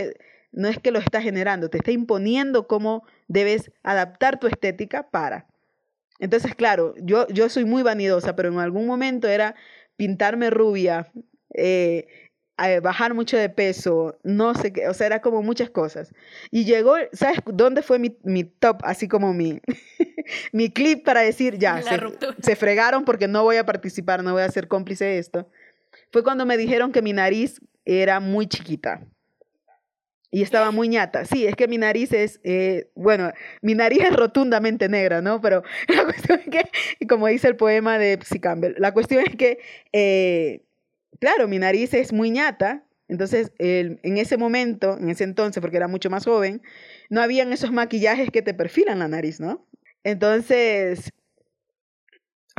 no 0.52 0.68
es 0.68 0.80
que 0.80 0.92
lo 0.92 1.00
está 1.00 1.22
generando, 1.22 1.70
te 1.70 1.78
está 1.78 1.92
imponiendo 1.92 2.68
cómo 2.68 3.04
debes 3.28 3.72
adaptar 3.84 4.40
tu 4.40 4.48
estética 4.48 5.10
para. 5.10 5.48
Entonces, 6.20 6.54
claro, 6.56 6.96
yo, 6.98 7.28
yo 7.30 7.48
soy 7.48 7.64
muy 7.64 7.82
vanidosa, 7.82 8.36
pero 8.36 8.50
en 8.50 8.60
algún 8.60 8.86
momento 8.86 9.28
era 9.30 9.56
pintarme 10.00 10.50
rubia, 10.50 11.12
eh, 11.54 12.08
bajar 12.82 13.14
mucho 13.14 13.36
de 13.36 13.50
peso, 13.50 14.18
no 14.24 14.56
sé 14.56 14.72
qué, 14.72 14.88
o 14.88 14.94
sea, 14.94 15.08
era 15.08 15.22
como 15.22 15.44
muchas 15.44 15.70
cosas. 15.70 16.14
Y 16.52 16.64
llegó, 16.64 16.96
¿sabes 17.12 17.40
dónde 17.46 17.82
fue 17.82 18.00
mi, 18.00 18.18
mi 18.24 18.46
top? 18.46 18.78
Así 18.84 19.10
como 19.10 19.34
mi, 19.34 19.60
mi 20.54 20.70
clip 20.70 21.04
para 21.04 21.20
decir, 21.20 21.58
ya, 21.58 21.82
se, 21.82 22.00
se, 22.42 22.56
fregaron 22.56 23.04
porque 23.04 23.28
no 23.28 23.44
voy 23.44 23.58
a 23.58 23.66
participar, 23.66 24.24
no 24.24 24.32
voy 24.32 24.42
a 24.42 24.52
ser 24.52 24.70
cómplice 24.70 25.04
de 25.04 25.20
esto. 25.20 25.50
Fue 26.14 26.24
cuando 26.24 26.46
me 26.46 26.56
dijeron 26.56 26.94
que 26.94 27.02
mi 27.02 27.12
nariz 27.12 27.60
era 27.84 28.22
muy 28.22 28.48
chiquita. 28.48 29.02
Y 30.32 30.44
estaba 30.44 30.72
muy 30.72 30.90
ñata. 30.90 31.26
Sí, 31.26 31.48
es 31.48 31.56
que 31.56 31.68
mi 31.68 31.78
nariz 31.78 32.14
es, 32.14 32.40
eh, 32.44 32.92
bueno, 32.96 33.32
mi 33.62 33.74
nariz 33.74 34.04
es 34.04 34.16
rotundamente 34.16 34.88
negra, 34.88 35.22
¿no? 35.22 35.42
Pero 35.42 35.64
la 35.88 36.04
cuestión 36.04 36.40
es 36.40 36.48
que, 36.50 37.08
como 37.08 37.28
dice 37.28 37.48
el 37.48 37.56
poema 37.56 37.98
de 37.98 38.20
Psy 38.22 38.40
Campbell, 38.40 38.76
la 38.78 38.94
cuestión 38.94 39.24
es 39.26 39.36
que 39.36 39.60
eh, 39.92 40.62
claro, 41.20 41.48
mi 41.48 41.60
nariz 41.60 41.94
es 41.94 42.14
muy 42.14 42.32
ñata, 42.32 42.86
entonces 43.08 43.52
en 43.58 44.18
ese 44.18 44.38
momento, 44.38 44.98
en 44.98 45.10
ese 45.10 45.24
entonces, 45.24 45.62
porque 45.62 45.78
era 45.78 45.88
mucho 45.88 46.10
más 46.10 46.26
joven, 46.26 46.62
no 47.10 47.22
habían 47.22 47.52
esos 47.52 47.72
maquillajes 47.72 48.30
que 48.30 48.42
te 48.42 48.54
perfilan 48.54 49.00
la 49.00 49.08
nariz, 49.08 49.40
¿no? 49.40 49.68
Entonces, 50.04 51.12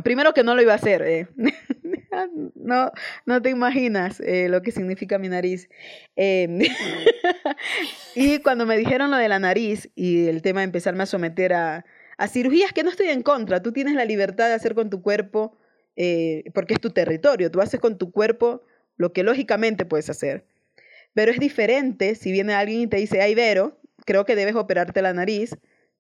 primero 0.02 0.34
que 0.34 0.42
no 0.42 0.54
lo 0.54 0.62
iba 0.62 0.72
a 0.72 0.76
hacer, 0.76 1.02
¿eh? 1.02 1.28
no, 2.54 2.92
no 3.26 3.42
te 3.42 3.50
imaginas 3.50 4.20
eh, 4.20 4.48
lo 4.48 4.62
que 4.62 4.72
significa 4.72 5.18
mi 5.18 5.28
nariz. 5.28 5.68
Em, 6.16 6.60
y 8.14 8.38
cuando 8.40 8.66
me 8.66 8.76
dijeron 8.76 9.10
lo 9.10 9.16
de 9.16 9.28
la 9.28 9.38
nariz 9.38 9.90
y 9.94 10.26
el 10.26 10.42
tema 10.42 10.60
de 10.60 10.64
empezarme 10.64 11.02
a 11.02 11.06
someter 11.06 11.52
a, 11.52 11.84
a 12.16 12.28
cirugías, 12.28 12.72
que 12.72 12.82
no 12.82 12.90
estoy 12.90 13.08
en 13.08 13.22
contra, 13.22 13.62
tú 13.62 13.72
tienes 13.72 13.94
la 13.94 14.04
libertad 14.04 14.48
de 14.48 14.54
hacer 14.54 14.74
con 14.74 14.90
tu 14.90 15.02
cuerpo, 15.02 15.56
eh, 15.96 16.44
porque 16.54 16.74
es 16.74 16.80
tu 16.80 16.90
territorio, 16.90 17.50
tú 17.50 17.60
haces 17.60 17.80
con 17.80 17.98
tu 17.98 18.12
cuerpo 18.12 18.62
lo 18.96 19.12
que 19.12 19.22
lógicamente 19.22 19.84
puedes 19.84 20.10
hacer. 20.10 20.44
Pero 21.14 21.32
es 21.32 21.40
diferente 21.40 22.14
si 22.14 22.30
viene 22.30 22.54
alguien 22.54 22.82
y 22.82 22.86
te 22.86 22.98
dice, 22.98 23.20
ay, 23.20 23.34
Vero, 23.34 23.78
creo 24.04 24.24
que 24.24 24.36
debes 24.36 24.54
operarte 24.54 25.02
la 25.02 25.12
nariz, 25.12 25.56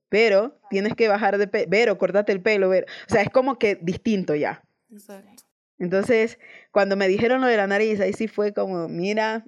pero 0.08 0.58
tienes 0.68 0.94
que 0.94 1.08
bajar 1.08 1.38
de 1.38 1.46
peso, 1.48 1.66
Vero, 1.68 1.98
cortate 1.98 2.32
el 2.32 2.42
pelo, 2.42 2.68
Vero. 2.68 2.86
O 3.08 3.12
sea, 3.12 3.22
es 3.22 3.30
como 3.30 3.58
que 3.58 3.78
distinto 3.80 4.34
ya. 4.34 4.62
Exacto. 4.92 5.39
Entonces, 5.80 6.38
cuando 6.72 6.94
me 6.94 7.08
dijeron 7.08 7.40
lo 7.40 7.46
de 7.46 7.56
la 7.56 7.66
nariz, 7.66 7.98
ahí 8.00 8.12
sí 8.12 8.28
fue 8.28 8.52
como, 8.52 8.86
mira, 8.86 9.44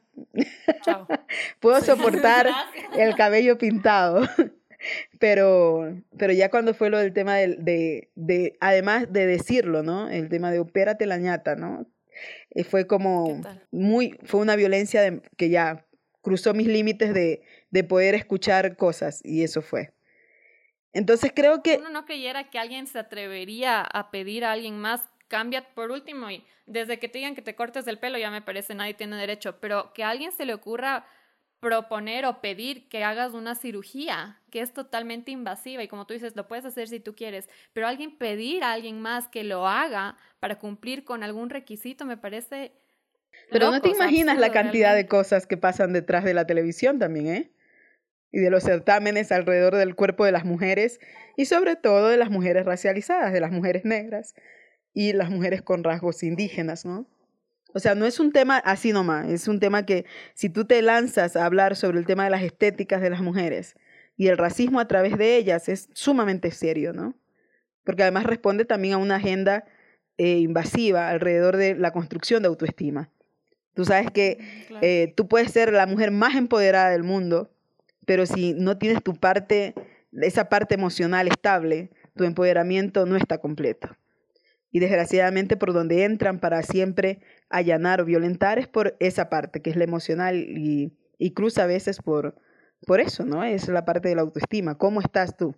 Chao. 0.82 1.06
puedo 1.60 1.80
soportar 1.82 2.48
el 2.98 3.14
cabello 3.14 3.58
pintado. 3.58 4.26
pero, 5.20 5.94
pero 6.18 6.32
ya 6.32 6.50
cuando 6.50 6.72
fue 6.74 6.88
lo 6.88 6.98
del 6.98 7.12
tema 7.12 7.36
de, 7.36 7.56
de, 7.58 8.08
de, 8.14 8.56
además 8.60 9.12
de 9.12 9.26
decirlo, 9.26 9.82
¿no? 9.82 10.08
El 10.08 10.30
tema 10.30 10.50
de 10.50 10.58
opérate 10.58 11.04
la 11.04 11.18
ñata, 11.18 11.54
¿no? 11.54 11.86
Eh, 12.50 12.64
fue 12.64 12.86
como 12.86 13.40
muy, 13.70 14.18
fue 14.24 14.40
una 14.40 14.56
violencia 14.56 15.20
que 15.36 15.50
ya 15.50 15.84
cruzó 16.22 16.54
mis 16.54 16.66
límites 16.66 17.12
de, 17.12 17.42
de 17.70 17.84
poder 17.84 18.14
escuchar 18.14 18.76
cosas 18.76 19.20
y 19.22 19.42
eso 19.42 19.60
fue. 19.60 19.92
Entonces 20.92 21.32
creo 21.34 21.62
que... 21.62 21.78
Uno 21.78 21.88
no 21.88 22.04
creyera 22.04 22.50
que 22.50 22.58
alguien 22.58 22.86
se 22.86 22.98
atrevería 22.98 23.80
a 23.80 24.10
pedir 24.10 24.44
a 24.44 24.52
alguien 24.52 24.78
más, 24.78 25.08
cambia 25.32 25.64
por 25.74 25.90
último 25.90 26.30
y 26.30 26.44
desde 26.66 26.98
que 26.98 27.08
te 27.08 27.16
digan 27.16 27.34
que 27.34 27.40
te 27.40 27.54
cortes 27.54 27.86
el 27.86 27.98
pelo 27.98 28.18
ya 28.18 28.30
me 28.30 28.42
parece 28.42 28.74
nadie 28.74 28.92
tiene 28.92 29.16
derecho, 29.16 29.56
pero 29.60 29.94
que 29.94 30.04
a 30.04 30.10
alguien 30.10 30.30
se 30.30 30.44
le 30.44 30.52
ocurra 30.52 31.06
proponer 31.58 32.26
o 32.26 32.42
pedir 32.42 32.86
que 32.90 33.02
hagas 33.02 33.32
una 33.32 33.54
cirugía 33.54 34.38
que 34.50 34.60
es 34.60 34.74
totalmente 34.74 35.30
invasiva 35.30 35.82
y 35.82 35.88
como 35.88 36.06
tú 36.06 36.12
dices, 36.12 36.36
lo 36.36 36.48
puedes 36.48 36.66
hacer 36.66 36.86
si 36.86 37.00
tú 37.00 37.14
quieres, 37.14 37.48
pero 37.72 37.86
alguien 37.86 38.18
pedir 38.18 38.62
a 38.62 38.72
alguien 38.72 39.00
más 39.00 39.26
que 39.28 39.42
lo 39.42 39.66
haga 39.66 40.18
para 40.38 40.58
cumplir 40.58 41.02
con 41.02 41.22
algún 41.22 41.48
requisito 41.48 42.04
me 42.04 42.18
parece... 42.18 42.72
Pero 43.50 43.70
no 43.70 43.80
te 43.80 43.88
imaginas 43.88 44.36
la 44.36 44.52
cantidad 44.52 44.94
de 44.94 45.06
cosas 45.06 45.46
que 45.46 45.56
pasan 45.56 45.94
detrás 45.94 46.24
de 46.24 46.34
la 46.34 46.46
televisión 46.46 46.98
también, 46.98 47.26
¿eh? 47.28 47.52
Y 48.32 48.40
de 48.40 48.50
los 48.50 48.64
certámenes 48.64 49.32
alrededor 49.32 49.76
del 49.76 49.94
cuerpo 49.94 50.26
de 50.26 50.32
las 50.32 50.44
mujeres 50.44 51.00
y 51.38 51.46
sobre 51.46 51.76
todo 51.76 52.08
de 52.08 52.18
las 52.18 52.28
mujeres 52.28 52.66
racializadas, 52.66 53.32
de 53.32 53.40
las 53.40 53.50
mujeres 53.50 53.86
negras 53.86 54.34
y 54.94 55.12
las 55.12 55.30
mujeres 55.30 55.62
con 55.62 55.84
rasgos 55.84 56.22
indígenas, 56.22 56.84
¿no? 56.84 57.06
O 57.74 57.78
sea, 57.78 57.94
no 57.94 58.04
es 58.04 58.20
un 58.20 58.32
tema 58.32 58.58
así 58.58 58.92
nomás, 58.92 59.28
es 59.28 59.48
un 59.48 59.58
tema 59.58 59.86
que 59.86 60.04
si 60.34 60.50
tú 60.50 60.66
te 60.66 60.82
lanzas 60.82 61.36
a 61.36 61.46
hablar 61.46 61.74
sobre 61.74 61.98
el 61.98 62.06
tema 62.06 62.24
de 62.24 62.30
las 62.30 62.42
estéticas 62.42 63.00
de 63.00 63.10
las 63.10 63.22
mujeres 63.22 63.76
y 64.16 64.28
el 64.28 64.36
racismo 64.36 64.78
a 64.78 64.88
través 64.88 65.16
de 65.16 65.36
ellas 65.36 65.68
es 65.68 65.88
sumamente 65.94 66.50
serio, 66.50 66.92
¿no? 66.92 67.14
Porque 67.84 68.02
además 68.02 68.24
responde 68.24 68.64
también 68.64 68.94
a 68.94 68.98
una 68.98 69.16
agenda 69.16 69.64
eh, 70.18 70.38
invasiva 70.38 71.08
alrededor 71.08 71.56
de 71.56 71.74
la 71.74 71.92
construcción 71.92 72.42
de 72.42 72.48
autoestima. 72.48 73.10
Tú 73.74 73.86
sabes 73.86 74.10
que 74.10 74.38
eh, 74.82 75.14
tú 75.16 75.26
puedes 75.26 75.50
ser 75.50 75.72
la 75.72 75.86
mujer 75.86 76.10
más 76.10 76.34
empoderada 76.36 76.90
del 76.90 77.04
mundo, 77.04 77.50
pero 78.04 78.26
si 78.26 78.52
no 78.52 78.76
tienes 78.76 79.02
tu 79.02 79.14
parte, 79.14 79.74
esa 80.12 80.50
parte 80.50 80.74
emocional 80.74 81.26
estable, 81.26 81.90
tu 82.14 82.24
empoderamiento 82.24 83.06
no 83.06 83.16
está 83.16 83.38
completo. 83.38 83.96
Y 84.72 84.80
desgraciadamente 84.80 85.56
por 85.56 85.72
donde 85.72 86.04
entran 86.04 86.40
para 86.40 86.62
siempre 86.62 87.20
allanar 87.50 88.00
o 88.00 88.04
violentar 88.04 88.58
es 88.58 88.66
por 88.66 88.96
esa 88.98 89.28
parte, 89.28 89.60
que 89.62 89.70
es 89.70 89.76
la 89.76 89.84
emocional 89.84 90.36
y, 90.36 90.96
y 91.18 91.32
cruza 91.32 91.64
a 91.64 91.66
veces 91.66 92.00
por, 92.00 92.34
por 92.86 93.00
eso, 93.00 93.24
¿no? 93.24 93.44
Es 93.44 93.68
la 93.68 93.84
parte 93.84 94.08
de 94.08 94.16
la 94.16 94.22
autoestima. 94.22 94.76
¿Cómo 94.76 95.00
estás 95.00 95.36
tú? 95.36 95.54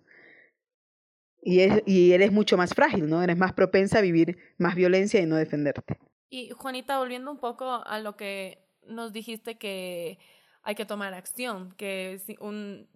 Y, 1.41 1.61
es, 1.61 1.81
y 1.85 2.11
eres 2.11 2.31
mucho 2.31 2.57
más 2.57 2.73
frágil, 2.73 3.07
¿no? 3.09 3.23
Eres 3.23 3.37
más 3.37 3.53
propensa 3.53 3.99
a 3.99 4.01
vivir 4.01 4.37
más 4.57 4.75
violencia 4.75 5.21
y 5.21 5.25
no 5.25 5.35
defenderte. 5.37 5.97
Y 6.29 6.49
Juanita, 6.49 6.97
volviendo 6.97 7.31
un 7.31 7.39
poco 7.39 7.83
a 7.85 7.99
lo 7.99 8.17
que 8.17 8.67
nos 8.87 9.13
dijiste 9.13 9.57
que 9.57 10.19
hay 10.63 10.75
que 10.75 10.85
tomar 10.85 11.13
acción, 11.13 11.73
que 11.77 12.19
un 12.39 12.87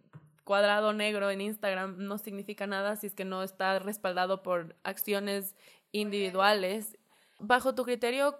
cuadrado 0.44 0.94
negro 0.94 1.30
en 1.30 1.42
Instagram 1.42 1.98
no 2.00 2.18
significa 2.18 2.66
nada 2.66 2.96
si 2.96 3.06
es 3.06 3.14
que 3.14 3.26
no 3.26 3.44
está 3.44 3.78
respaldado 3.78 4.42
por 4.42 4.76
acciones 4.84 5.56
individuales. 5.92 6.98
Bajo 7.40 7.76
tu 7.76 7.84
criterio, 7.84 8.38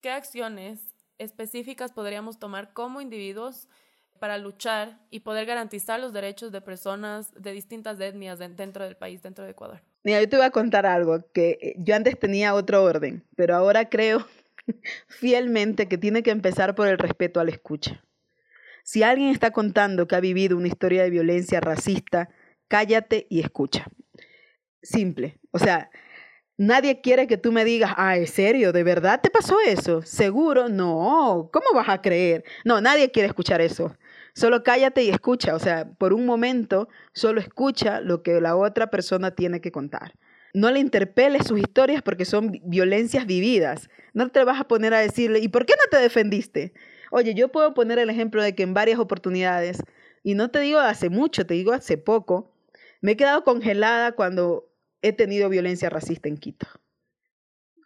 ¿qué 0.00 0.10
acciones 0.10 0.80
específicas 1.18 1.92
podríamos 1.92 2.38
tomar 2.38 2.72
como 2.72 3.00
individuos 3.00 3.68
para 4.18 4.38
luchar 4.38 4.98
y 5.10 5.20
poder 5.20 5.46
garantizar 5.46 6.00
los 6.00 6.12
derechos 6.12 6.52
de 6.52 6.60
personas 6.60 7.32
de 7.34 7.52
distintas 7.52 8.00
etnias 8.00 8.38
dentro 8.38 8.84
del 8.84 8.96
país, 8.96 9.22
dentro 9.22 9.44
de 9.44 9.50
Ecuador? 9.50 9.82
Mira, 10.04 10.20
yo 10.20 10.28
te 10.28 10.36
voy 10.36 10.46
a 10.46 10.50
contar 10.50 10.86
algo, 10.86 11.24
que 11.32 11.58
eh, 11.60 11.74
yo 11.78 11.94
antes 11.94 12.18
tenía 12.18 12.54
otro 12.54 12.82
orden, 12.84 13.24
pero 13.36 13.56
ahora 13.56 13.88
creo 13.88 14.26
fielmente 15.08 15.88
que 15.88 15.98
tiene 15.98 16.22
que 16.22 16.30
empezar 16.30 16.74
por 16.74 16.88
el 16.88 16.98
respeto 16.98 17.40
a 17.40 17.44
la 17.44 17.50
escucha. 17.50 18.02
Si 18.84 19.02
alguien 19.02 19.30
está 19.30 19.50
contando 19.50 20.06
que 20.06 20.14
ha 20.14 20.20
vivido 20.20 20.56
una 20.56 20.68
historia 20.68 21.02
de 21.02 21.10
violencia 21.10 21.60
racista, 21.60 22.28
cállate 22.68 23.26
y 23.28 23.40
escucha. 23.40 23.86
Simple. 24.80 25.40
O 25.50 25.58
sea, 25.58 25.90
Nadie 26.58 27.02
quiere 27.02 27.26
que 27.26 27.36
tú 27.36 27.52
me 27.52 27.66
digas, 27.66 27.92
ah, 27.96 28.16
¿es 28.16 28.30
serio? 28.30 28.72
¿De 28.72 28.82
verdad 28.82 29.20
te 29.22 29.28
pasó 29.28 29.58
eso? 29.66 30.00
¿Seguro? 30.00 30.70
No, 30.70 31.50
¿cómo 31.52 31.66
vas 31.74 31.90
a 31.90 32.00
creer? 32.00 32.44
No, 32.64 32.80
nadie 32.80 33.10
quiere 33.10 33.28
escuchar 33.28 33.60
eso. 33.60 33.94
Solo 34.34 34.62
cállate 34.62 35.02
y 35.02 35.10
escucha, 35.10 35.54
o 35.54 35.58
sea, 35.58 35.86
por 35.98 36.14
un 36.14 36.24
momento 36.24 36.88
solo 37.12 37.40
escucha 37.40 38.00
lo 38.00 38.22
que 38.22 38.40
la 38.40 38.56
otra 38.56 38.90
persona 38.90 39.32
tiene 39.32 39.60
que 39.60 39.70
contar. 39.70 40.14
No 40.54 40.70
le 40.70 40.78
interpeles 40.80 41.46
sus 41.46 41.58
historias 41.58 42.00
porque 42.00 42.24
son 42.24 42.58
violencias 42.64 43.26
vividas. 43.26 43.90
No 44.14 44.30
te 44.30 44.42
vas 44.42 44.58
a 44.58 44.68
poner 44.68 44.94
a 44.94 45.00
decirle, 45.00 45.40
¿y 45.40 45.48
por 45.48 45.66
qué 45.66 45.74
no 45.74 45.90
te 45.90 45.98
defendiste? 45.98 46.72
Oye, 47.10 47.34
yo 47.34 47.48
puedo 47.52 47.74
poner 47.74 47.98
el 47.98 48.08
ejemplo 48.08 48.42
de 48.42 48.54
que 48.54 48.62
en 48.62 48.72
varias 48.72 48.98
oportunidades, 48.98 49.82
y 50.22 50.34
no 50.34 50.50
te 50.50 50.60
digo 50.60 50.78
hace 50.78 51.10
mucho, 51.10 51.44
te 51.44 51.52
digo 51.52 51.72
hace 51.72 51.98
poco, 51.98 52.50
me 53.02 53.12
he 53.12 53.16
quedado 53.16 53.44
congelada 53.44 54.12
cuando 54.12 54.65
he 55.08 55.12
tenido 55.12 55.48
violencia 55.48 55.90
racista 55.90 56.28
en 56.28 56.36
Quito. 56.36 56.66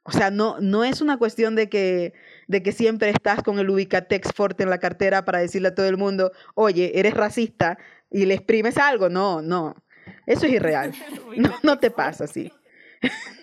O 0.03 0.13
sea, 0.13 0.31
no, 0.31 0.59
no 0.61 0.83
es 0.83 1.01
una 1.01 1.19
cuestión 1.19 1.55
de 1.55 1.69
que, 1.69 2.15
de 2.49 2.63
que 2.63 2.73
siempre 2.73 3.11
estás 3.11 3.43
con 3.43 3.59
el 3.59 3.69
Ubicatex 3.69 4.33
Forte 4.35 4.63
en 4.63 4.71
la 4.71 4.79
cartera 4.79 5.25
para 5.25 5.41
decirle 5.41 5.69
a 5.69 5.75
todo 5.75 5.87
el 5.87 5.99
mundo, 5.99 6.33
oye, 6.55 6.99
eres 6.99 7.15
racista 7.15 7.79
y 8.11 8.25
le 8.25 8.35
exprimes 8.35 8.79
algo. 8.79 9.09
No, 9.09 9.43
no. 9.43 9.75
Eso 10.27 10.47
es 10.47 10.53
irreal. 10.53 10.93
No, 11.37 11.55
no 11.63 11.79
te 11.79 11.91
pasa 11.91 12.25
así. 12.25 12.51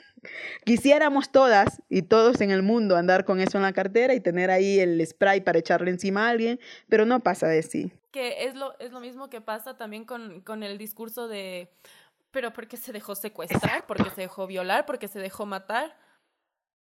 Quisiéramos 0.65 1.31
todas 1.31 1.81
y 1.87 2.01
todos 2.01 2.41
en 2.41 2.51
el 2.51 2.61
mundo 2.61 2.97
andar 2.97 3.23
con 3.23 3.39
eso 3.39 3.57
en 3.57 3.61
la 3.61 3.71
cartera 3.71 4.13
y 4.13 4.19
tener 4.19 4.51
ahí 4.51 4.79
el 4.79 5.05
spray 5.05 5.41
para 5.41 5.59
echarle 5.59 5.89
encima 5.89 6.27
a 6.27 6.29
alguien, 6.31 6.59
pero 6.89 7.05
no 7.05 7.21
pasa 7.21 7.47
de 7.47 7.63
sí. 7.63 7.93
Que 8.11 8.45
es 8.45 8.55
lo, 8.55 8.77
es 8.79 8.91
lo 8.91 8.99
mismo 8.99 9.29
que 9.29 9.39
pasa 9.39 9.77
también 9.77 10.03
con, 10.03 10.41
con 10.41 10.63
el 10.63 10.77
discurso 10.77 11.29
de 11.29 11.69
pero 12.31 12.53
porque 12.53 12.77
se 12.77 12.91
dejó 12.91 13.15
secuestrar, 13.15 13.85
porque 13.87 14.09
se 14.09 14.21
dejó 14.21 14.47
violar, 14.47 14.85
porque 14.85 15.07
se 15.07 15.19
dejó 15.19 15.45
matar. 15.45 15.97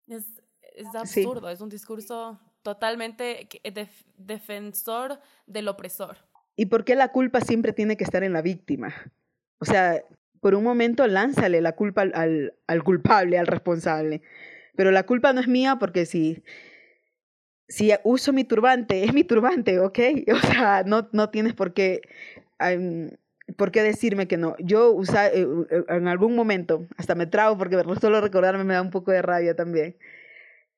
Es, 0.07 0.41
es 0.61 0.87
absurdo, 0.95 1.49
es 1.49 1.61
un 1.61 1.69
discurso 1.69 2.39
totalmente 2.61 3.47
defensor 4.17 5.19
del 5.45 5.67
opresor. 5.67 6.17
¿Y 6.55 6.67
por 6.67 6.85
qué 6.85 6.95
la 6.95 7.11
culpa 7.11 7.41
siempre 7.41 7.71
tiene 7.71 7.97
que 7.97 8.03
estar 8.03 8.23
en 8.23 8.33
la 8.33 8.41
víctima? 8.41 8.93
O 9.59 9.65
sea, 9.65 10.03
por 10.39 10.55
un 10.55 10.63
momento 10.63 11.05
lánzale 11.07 11.61
la 11.61 11.73
culpa 11.73 12.01
al, 12.01 12.53
al, 12.67 12.83
culpable, 12.83 13.37
al 13.37 13.47
responsable. 13.47 14.21
Pero 14.75 14.91
la 14.91 15.03
culpa 15.03 15.33
no 15.33 15.41
es 15.41 15.47
mía 15.47 15.77
porque 15.79 16.05
si, 16.05 16.43
si 17.67 17.91
uso 18.03 18.33
mi 18.33 18.43
turbante, 18.43 19.03
es 19.03 19.13
mi 19.13 19.23
turbante, 19.23 19.79
¿ok? 19.79 19.99
O 20.33 20.39
sea, 20.47 20.83
no, 20.83 21.09
no 21.11 21.29
tienes 21.29 21.53
por 21.53 21.73
qué... 21.73 22.01
¿por 23.55 23.71
qué 23.71 23.81
decirme 23.81 24.27
que 24.27 24.37
no? 24.37 24.55
Yo 24.59 24.91
usa, 24.91 25.27
eh, 25.27 25.47
eh, 25.69 25.83
en 25.89 26.07
algún 26.07 26.35
momento, 26.35 26.85
hasta 26.97 27.15
me 27.15 27.27
trago 27.27 27.57
porque 27.57 27.77
solo 28.01 28.21
recordarme 28.21 28.63
me 28.63 28.73
da 28.73 28.81
un 28.81 28.91
poco 28.91 29.11
de 29.11 29.21
rabia 29.21 29.55
también. 29.55 29.95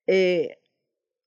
Eh, 0.07 0.57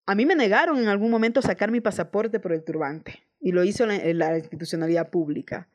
a 0.07 0.15
mí 0.15 0.27
me 0.27 0.35
negaron 0.35 0.79
en 0.79 0.89
algún 0.89 1.11
momento 1.11 1.43
sacar 1.43 1.71
mi 1.71 1.81
pasaporte 1.81 2.41
por 2.41 2.53
el 2.53 2.65
turbante 2.65 3.25
y 3.41 3.53
lo 3.53 3.65
hizo 3.65 3.87
la, 3.87 3.99
la 4.13 4.39
institucionalidad 4.39 5.11
pública. 5.11 5.69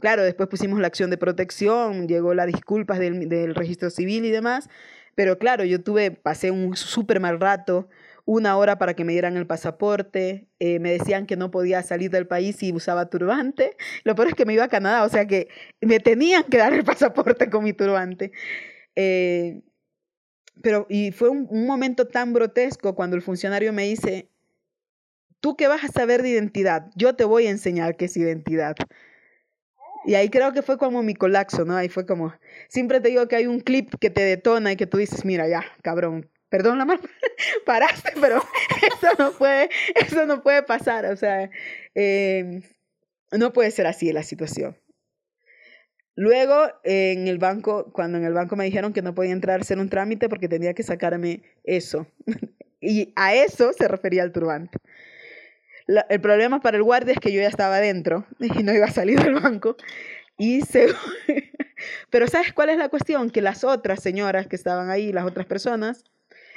Claro, 0.00 0.22
después 0.22 0.48
pusimos 0.48 0.80
la 0.80 0.86
acción 0.86 1.10
de 1.10 1.16
protección, 1.16 2.08
llegó 2.08 2.34
las 2.34 2.46
disculpas 2.46 2.98
del, 2.98 3.28
del 3.28 3.54
registro 3.54 3.90
civil 3.90 4.24
y 4.24 4.30
demás, 4.30 4.68
pero 5.14 5.38
claro, 5.38 5.64
yo 5.64 5.80
tuve, 5.80 6.10
pasé 6.10 6.50
un 6.50 6.76
súper 6.76 7.20
mal 7.20 7.40
rato, 7.40 7.88
una 8.26 8.56
hora 8.56 8.78
para 8.78 8.94
que 8.94 9.04
me 9.04 9.12
dieran 9.12 9.36
el 9.36 9.46
pasaporte, 9.46 10.48
eh, 10.58 10.78
me 10.78 10.92
decían 10.92 11.26
que 11.26 11.36
no 11.36 11.50
podía 11.50 11.82
salir 11.82 12.10
del 12.10 12.26
país 12.26 12.56
si 12.56 12.72
usaba 12.72 13.10
turbante. 13.10 13.76
Lo 14.04 14.14
peor 14.14 14.28
es 14.28 14.34
que 14.34 14.46
me 14.46 14.54
iba 14.54 14.64
a 14.64 14.68
Canadá, 14.68 15.04
o 15.04 15.08
sea 15.08 15.26
que 15.26 15.48
me 15.80 16.00
tenían 16.00 16.44
que 16.44 16.58
dar 16.58 16.72
el 16.72 16.84
pasaporte 16.84 17.50
con 17.50 17.64
mi 17.64 17.72
turbante. 17.72 18.32
Eh, 18.96 19.62
pero, 20.62 20.86
y 20.88 21.12
fue 21.12 21.28
un, 21.28 21.46
un 21.50 21.66
momento 21.66 22.06
tan 22.06 22.32
grotesco 22.32 22.94
cuando 22.94 23.16
el 23.16 23.22
funcionario 23.22 23.72
me 23.72 23.84
dice, 23.84 24.30
¿tú 25.40 25.56
qué 25.56 25.68
vas 25.68 25.84
a 25.84 25.88
saber 25.88 26.22
de 26.22 26.30
identidad? 26.30 26.90
Yo 26.96 27.16
te 27.16 27.24
voy 27.24 27.46
a 27.46 27.50
enseñar 27.50 27.96
qué 27.96 28.06
es 28.06 28.16
identidad. 28.16 28.76
Y 30.06 30.14
ahí 30.14 30.28
creo 30.30 30.52
que 30.52 30.62
fue 30.62 30.78
como 30.78 31.02
mi 31.02 31.14
colapso, 31.14 31.64
¿no? 31.64 31.76
Ahí 31.76 31.88
fue 31.88 32.06
como, 32.06 32.34
siempre 32.68 33.00
te 33.00 33.08
digo 33.08 33.26
que 33.28 33.36
hay 33.36 33.46
un 33.46 33.60
clip 33.60 33.94
que 34.00 34.10
te 34.10 34.22
detona 34.22 34.72
y 34.72 34.76
que 34.76 34.86
tú 34.86 34.98
dices, 34.98 35.24
mira, 35.24 35.48
ya, 35.48 35.64
cabrón, 35.82 36.30
perdón 36.54 36.78
la 36.78 36.86
paraste, 37.66 38.12
pero 38.20 38.36
eso 38.86 39.08
no 39.18 39.32
puede, 39.32 39.68
eso 39.96 40.24
no 40.24 40.40
puede 40.40 40.62
pasar, 40.62 41.04
o 41.06 41.16
sea, 41.16 41.50
eh, 41.96 42.62
no 43.32 43.52
puede 43.52 43.72
ser 43.72 43.88
así 43.88 44.12
la 44.12 44.22
situación. 44.22 44.78
Luego, 46.14 46.70
en 46.84 47.26
el 47.26 47.38
banco, 47.38 47.90
cuando 47.92 48.18
en 48.18 48.24
el 48.24 48.34
banco 48.34 48.54
me 48.54 48.66
dijeron 48.66 48.92
que 48.92 49.02
no 49.02 49.16
podía 49.16 49.32
entrar 49.32 49.58
a 49.58 49.62
hacer 49.62 49.80
un 49.80 49.88
trámite 49.88 50.28
porque 50.28 50.48
tenía 50.48 50.74
que 50.74 50.84
sacarme 50.84 51.42
eso. 51.64 52.06
y 52.80 53.12
a 53.16 53.34
eso 53.34 53.72
se 53.72 53.88
refería 53.88 54.22
el 54.22 54.30
turbante 54.30 54.78
el 55.86 56.20
problema 56.20 56.60
para 56.60 56.76
el 56.76 56.82
guardia 56.82 57.12
es 57.12 57.20
que 57.20 57.32
yo 57.32 57.40
ya 57.40 57.48
estaba 57.48 57.78
dentro 57.78 58.26
y 58.40 58.62
no 58.62 58.72
iba 58.72 58.86
a 58.86 58.90
salir 58.90 59.22
del 59.22 59.34
banco. 59.34 59.76
Y 60.38 60.62
se... 60.62 60.88
Pero 62.10 62.26
¿sabes 62.26 62.52
cuál 62.52 62.70
es 62.70 62.78
la 62.78 62.88
cuestión? 62.88 63.30
Que 63.30 63.42
las 63.42 63.64
otras 63.64 64.02
señoras 64.02 64.46
que 64.46 64.56
estaban 64.56 64.90
ahí, 64.90 65.12
las 65.12 65.24
otras 65.24 65.46
personas, 65.46 66.04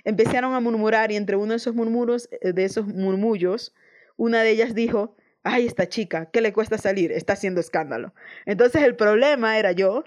empezaron 0.03 0.53
a 0.53 0.59
murmurar 0.59 1.11
y 1.11 1.15
entre 1.15 1.35
uno 1.35 1.51
de 1.51 1.57
esos 1.57 1.75
murmuros, 1.75 2.29
eh, 2.41 2.53
de 2.53 2.65
esos 2.65 2.87
murmullos, 2.87 3.73
una 4.15 4.41
de 4.43 4.51
ellas 4.51 4.73
dijo, 4.75 5.15
ay, 5.43 5.65
esta 5.67 5.87
chica, 5.87 6.29
¿qué 6.31 6.41
le 6.41 6.53
cuesta 6.53 6.77
salir? 6.77 7.11
Está 7.11 7.33
haciendo 7.33 7.61
escándalo. 7.61 8.13
Entonces 8.45 8.83
el 8.83 8.95
problema 8.95 9.57
era 9.57 9.71
yo, 9.71 10.03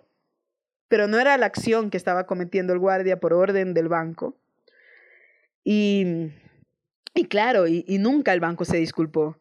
pero 0.89 1.07
no 1.07 1.19
era 1.21 1.37
la 1.37 1.47
acción 1.47 1.91
que 1.91 1.97
estaba 1.97 2.27
cometiendo 2.27 2.73
el 2.73 2.79
guardia 2.79 3.21
por 3.21 3.33
orden 3.33 3.75
del 3.75 3.89
banco. 3.89 4.37
Y 5.63 6.31
y 7.15 7.25
claro, 7.27 7.67
y, 7.67 7.85
nunca 7.99 8.33
el 8.33 8.41
banco 8.41 8.65
se 8.65 8.77
disculpó. 8.77 9.37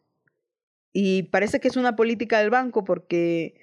Y 0.92 1.24
parece 1.24 1.60
que 1.60 1.68
es 1.68 1.76
una 1.76 1.94
política 1.96 2.40
del 2.40 2.50
banco 2.50 2.84
porque 2.84 3.54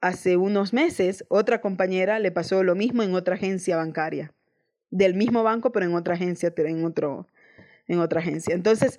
hace 0.00 0.36
unos 0.36 0.72
meses 0.72 1.24
otra 1.28 1.60
compañera 1.60 2.20
le 2.20 2.30
pasó 2.30 2.62
lo 2.62 2.76
mismo 2.76 3.02
en 3.02 3.14
otra 3.14 3.34
agencia 3.34 3.76
bancaria. 3.76 4.32
Del 4.90 5.14
mismo 5.14 5.42
banco, 5.42 5.72
pero 5.72 5.86
en 5.86 5.94
otra 5.94 6.14
agencia, 6.14 6.52
en, 6.56 6.84
otro, 6.84 7.26
en 7.86 7.98
otra 8.00 8.20
agencia. 8.20 8.54
Entonces, 8.54 8.98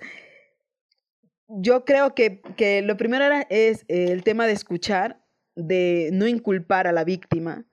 yo 1.48 1.84
creo 1.84 2.14
que, 2.14 2.40
que 2.56 2.82
lo 2.82 2.96
primero 2.96 3.34
es 3.50 3.84
el 3.88 4.22
tema 4.22 4.46
de 4.46 4.52
escuchar, 4.52 5.20
de 5.56 6.10
no 6.12 6.28
inculpar 6.28 6.86
a 6.86 6.92
la 6.92 7.04
víctima, 7.04 7.64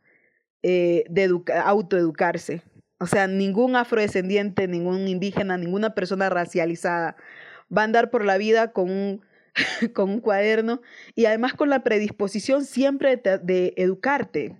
eh, 0.63 1.03
de 1.09 1.29
autoeducarse. 1.63 2.63
O 2.99 3.05
sea, 3.05 3.27
ningún 3.27 3.75
afrodescendiente, 3.75 4.67
ningún 4.67 5.07
indígena, 5.07 5.57
ninguna 5.57 5.93
persona 5.93 6.29
racializada 6.29 7.15
va 7.75 7.81
a 7.81 7.85
andar 7.85 8.09
por 8.09 8.25
la 8.25 8.37
vida 8.37 8.71
con 8.71 8.89
un, 8.89 9.21
con 9.93 10.09
un 10.09 10.19
cuaderno 10.19 10.81
y 11.13 11.25
además 11.25 11.53
con 11.53 11.69
la 11.69 11.83
predisposición 11.83 12.65
siempre 12.65 13.17
de 13.17 13.73
educarte. 13.77 14.57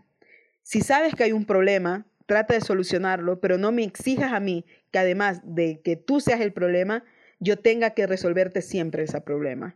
Si 0.62 0.82
sabes 0.82 1.16
que 1.16 1.24
hay 1.24 1.32
un 1.32 1.46
problema, 1.46 2.06
trata 2.28 2.54
de 2.54 2.62
solucionarlo, 2.62 3.40
pero 3.40 3.58
no 3.58 3.72
me 3.72 3.84
exijas 3.84 4.32
a 4.32 4.40
mí 4.40 4.66
que 4.92 5.00
además 5.00 5.42
de 5.44 5.82
que 5.82 5.96
tú 5.96 6.22
seas 6.22 6.42
el 6.42 6.54
problema, 6.54 7.04
yo 7.40 7.58
tenga 7.58 7.92
que 7.92 8.06
resolverte 8.06 8.62
siempre 8.62 9.04
ese 9.04 9.20
problema. 9.22 9.76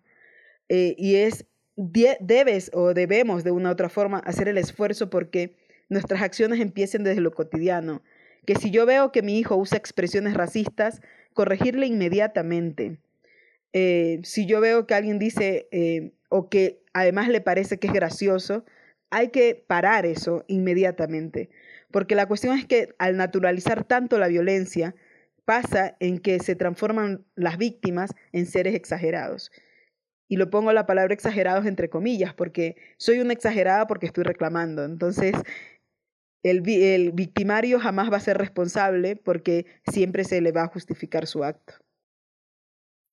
Eh, 0.70 0.94
y 0.98 1.16
es, 1.16 1.46
debes 1.76 2.70
o 2.74 2.94
debemos 2.94 3.44
de 3.44 3.52
una 3.52 3.70
u 3.70 3.72
otra 3.72 3.90
forma 3.90 4.20
hacer 4.20 4.48
el 4.48 4.60
esfuerzo 4.60 5.10
porque 5.10 5.56
nuestras 5.90 6.22
acciones 6.22 6.60
empiecen 6.60 7.04
desde 7.04 7.22
lo 7.22 7.32
cotidiano 7.32 8.04
que 8.46 8.56
si 8.56 8.72
yo 8.72 8.86
veo 8.86 9.12
que 9.12 9.22
mi 9.22 9.38
hijo 9.40 9.56
usa 9.56 9.78
expresiones 9.78 10.34
racistas, 10.34 11.02
corregirle 11.34 11.86
inmediatamente. 11.86 12.98
Eh, 13.74 14.20
si 14.24 14.46
yo 14.46 14.60
veo 14.60 14.88
que 14.88 14.94
alguien 14.94 15.20
dice 15.20 15.68
eh, 15.72 16.12
o 16.30 16.50
que 16.50 16.84
además 16.94 17.30
le 17.30 17.42
parece 17.42 17.78
que 17.78 17.88
es 17.88 17.94
gracioso, 17.94 18.66
hay 19.10 19.30
que 19.30 19.64
parar 19.68 20.06
eso 20.06 20.44
inmediatamente. 20.48 21.50
Porque 21.91 22.15
la 22.15 22.27
cuestión 22.27 22.58
es 22.58 22.65
que 22.65 22.95
al 22.97 23.17
naturalizar 23.17 23.84
tanto 23.84 24.17
la 24.17 24.27
violencia, 24.27 24.95
pasa 25.45 25.97
en 25.99 26.19
que 26.19 26.39
se 26.39 26.56
transforman 26.56 27.25
las 27.36 27.58
víctimas 27.58 28.15
en 28.32 28.45
seres 28.45 28.75
exagerados. 28.75 29.51
Y 30.27 30.38
lo 30.38 30.49
pongo 30.49 30.71
la 30.71 30.86
palabra 30.86 31.13
exagerados 31.13 31.65
entre 31.65 31.89
comillas, 31.89 32.34
porque 32.34 32.77
soy 32.97 33.19
una 33.19 33.34
exagerada 33.34 33.86
porque 33.88 34.06
estoy 34.06 34.23
reclamando. 34.23 34.86
Entonces, 34.86 35.34
el, 36.43 36.67
el, 36.67 37.12
victimario 37.12 37.80
jamás 37.80 38.12
va 38.12 38.17
a 38.17 38.21
ser 38.21 38.38
responsable 38.38 39.15
porque 39.15 39.65
siempre 39.91 40.23
se 40.23 40.39
le 40.41 40.51
va 40.51 40.63
a 40.63 40.67
justificar 40.67 41.27
su 41.27 41.43
acto. 41.43 41.73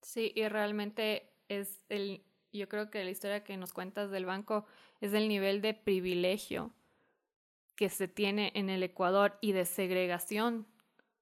Sí, 0.02 0.32
y 0.34 0.46
realmente 0.48 1.28
es 1.48 1.80
el, 1.88 2.22
yo 2.52 2.68
creo 2.68 2.90
que 2.90 3.02
la 3.02 3.10
historia 3.10 3.42
que 3.42 3.56
nos 3.56 3.72
cuentas 3.72 4.10
del 4.10 4.26
banco 4.26 4.64
es 5.00 5.12
el 5.12 5.28
nivel 5.28 5.60
de 5.60 5.74
privilegio 5.74 6.72
que 7.78 7.88
se 7.90 8.08
tiene 8.08 8.50
en 8.56 8.70
el 8.70 8.82
Ecuador 8.82 9.38
y 9.40 9.52
de 9.52 9.64
segregación 9.64 10.66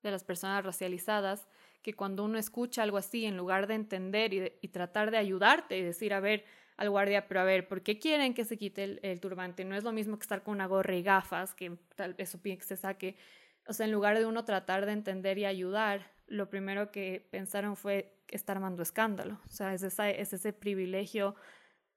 de 0.02 0.10
las 0.10 0.24
personas 0.24 0.64
racializadas, 0.64 1.46
que 1.82 1.92
cuando 1.92 2.24
uno 2.24 2.38
escucha 2.38 2.82
algo 2.82 2.96
así, 2.96 3.26
en 3.26 3.36
lugar 3.36 3.66
de 3.66 3.74
entender 3.74 4.32
y, 4.62 4.68
tratar 4.68 5.10
de 5.10 5.18
ayudarte 5.18 5.76
y 5.76 5.82
decir, 5.82 6.14
a 6.14 6.20
ver, 6.20 6.46
al 6.78 6.88
guardia, 6.88 7.28
pero 7.28 7.40
a 7.40 7.44
ver, 7.44 7.68
¿por 7.68 7.82
qué 7.82 7.98
quieren 7.98 8.32
que 8.32 8.46
se 8.46 8.56
quite 8.56 8.98
el, 9.02 9.20
turbante? 9.20 9.66
No 9.66 9.76
es 9.76 9.84
lo 9.84 9.92
mismo 9.92 10.18
que 10.18 10.22
estar 10.22 10.42
con 10.42 10.54
una 10.54 10.64
gorra 10.64 10.94
y 10.94 11.02
gafas, 11.02 11.54
que 11.54 11.76
tal 11.94 12.14
eso 12.16 12.40
que 12.40 12.58
se 12.62 12.78
saque. 12.78 13.18
O 13.66 13.74
sea, 13.74 13.84
en 13.84 13.92
lugar 13.92 14.18
de 14.18 14.24
uno 14.24 14.46
tratar 14.46 14.86
de 14.86 14.92
entender 14.92 15.36
y 15.36 15.44
ayudar, 15.44 16.10
lo 16.26 16.48
primero 16.48 16.90
que 16.90 17.28
pensaron 17.30 17.76
fue 17.76 18.16
estar 18.28 18.56
armando 18.56 18.82
escándalo. 18.82 19.42
O 19.44 19.50
sea, 19.50 19.74
es, 19.74 19.82
esa, 19.82 20.08
es 20.08 20.32
ese 20.32 20.54
privilegio 20.54 21.34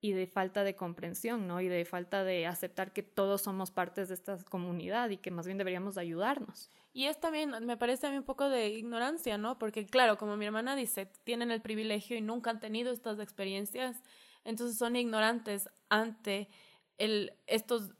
y 0.01 0.13
de 0.13 0.27
falta 0.27 0.63
de 0.63 0.75
comprensión, 0.75 1.47
¿no? 1.47 1.59
Y 1.61 1.67
de 1.67 1.83
falta 1.85 2.23
de 2.23 2.47
aceptar 2.47 2.93
que 2.93 3.03
todos 3.03 3.41
somos 3.41 3.71
partes 3.71 4.07
de 4.07 4.13
esta 4.13 4.37
comunidad 4.45 5.09
y 5.09 5.17
que 5.17 5.31
más 5.31 5.45
bien 5.45 5.57
deberíamos 5.57 5.97
ayudarnos. 5.97 6.69
Y 6.93 7.05
es 7.05 7.19
también, 7.19 7.51
me 7.65 7.77
parece 7.77 8.07
a 8.07 8.11
mí 8.11 8.17
un 8.17 8.23
poco 8.23 8.49
de 8.49 8.69
ignorancia, 8.69 9.37
¿no? 9.37 9.59
Porque 9.59 9.85
claro, 9.85 10.17
como 10.17 10.37
mi 10.37 10.45
hermana 10.45 10.75
dice, 10.75 11.11
tienen 11.23 11.51
el 11.51 11.61
privilegio 11.61 12.17
y 12.17 12.21
nunca 12.21 12.49
han 12.49 12.59
tenido 12.59 12.91
estas 12.91 13.19
experiencias 13.19 14.01
entonces 14.43 14.77
son 14.77 14.95
ignorantes 14.95 15.69
ante 15.89 16.49
el, 16.97 17.33
estos, 17.47 17.91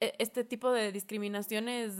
e, 0.00 0.14
este 0.18 0.44
tipo 0.44 0.70
de 0.70 0.92
discriminaciones 0.92 1.94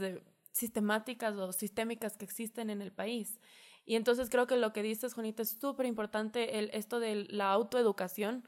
sistemáticas 0.51 1.35
o 1.35 1.51
sistémicas 1.51 2.17
que 2.17 2.25
existen 2.25 2.69
en 2.69 2.81
el 2.81 2.91
país. 2.91 3.39
Y 3.85 3.95
entonces 3.95 4.29
creo 4.29 4.47
que 4.47 4.57
lo 4.57 4.73
que 4.73 4.83
dices, 4.83 5.13
Juanita, 5.13 5.43
es 5.43 5.57
súper 5.59 5.85
importante 5.85 6.77
esto 6.77 6.99
de 6.99 7.25
la 7.29 7.51
autoeducación, 7.51 8.43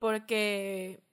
porque 0.00 1.04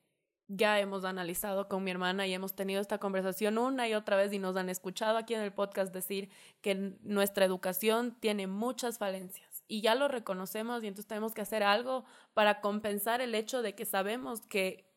ya 0.47 0.79
hemos 0.79 1.03
analizado 1.03 1.67
con 1.67 1.83
mi 1.83 1.91
hermana 1.91 2.25
y 2.25 2.33
hemos 2.33 2.55
tenido 2.55 2.81
esta 2.81 2.97
conversación 2.97 3.57
una 3.57 3.87
y 3.87 3.93
otra 3.93 4.15
vez 4.15 4.31
y 4.31 4.39
nos 4.39 4.55
han 4.55 4.69
escuchado 4.69 5.17
aquí 5.17 5.33
en 5.33 5.41
el 5.41 5.53
podcast 5.53 5.93
decir 5.93 6.29
que 6.61 6.95
nuestra 7.01 7.45
educación 7.45 8.17
tiene 8.19 8.47
muchas 8.47 8.97
falencias 8.97 9.63
y 9.67 9.81
ya 9.81 9.93
lo 9.93 10.07
reconocemos 10.07 10.83
y 10.83 10.87
entonces 10.87 11.07
tenemos 11.07 11.33
que 11.33 11.41
hacer 11.41 11.63
algo 11.63 12.05
para 12.33 12.61
compensar 12.61 13.19
el 13.19 13.35
hecho 13.35 13.61
de 13.61 13.75
que 13.75 13.85
sabemos 13.85 14.41
que 14.41 14.89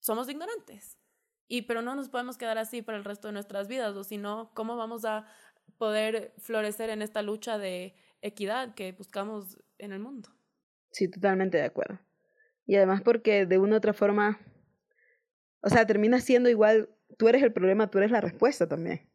somos 0.00 0.28
ignorantes. 0.28 0.98
Y 1.48 1.62
pero 1.62 1.80
no 1.80 1.94
nos 1.94 2.10
podemos 2.10 2.36
quedar 2.36 2.58
así 2.58 2.82
para 2.82 2.98
el 2.98 3.04
resto 3.04 3.28
de 3.28 3.32
nuestras 3.32 3.68
vidas, 3.68 3.96
o 3.96 4.04
si 4.04 4.18
no, 4.18 4.52
¿cómo 4.54 4.76
vamos 4.76 5.06
a 5.06 5.26
poder 5.78 6.34
florecer 6.36 6.90
en 6.90 7.00
esta 7.00 7.22
lucha 7.22 7.56
de 7.56 7.94
equidad 8.20 8.74
que 8.74 8.92
buscamos 8.92 9.56
en 9.78 9.92
el 9.92 10.00
mundo? 10.00 10.28
Sí, 10.90 11.08
totalmente 11.08 11.56
de 11.56 11.64
acuerdo. 11.64 11.98
Y 12.68 12.76
además 12.76 13.02
porque 13.02 13.46
de 13.46 13.58
una 13.58 13.74
u 13.74 13.78
otra 13.78 13.92
forma, 13.92 14.38
o 15.60 15.68
sea, 15.68 15.84
termina 15.84 16.20
siendo 16.20 16.48
igual, 16.48 16.88
tú 17.16 17.26
eres 17.26 17.42
el 17.42 17.52
problema, 17.52 17.90
tú 17.90 17.98
eres 17.98 18.12
la 18.12 18.20
respuesta 18.20 18.68
también 18.68 19.08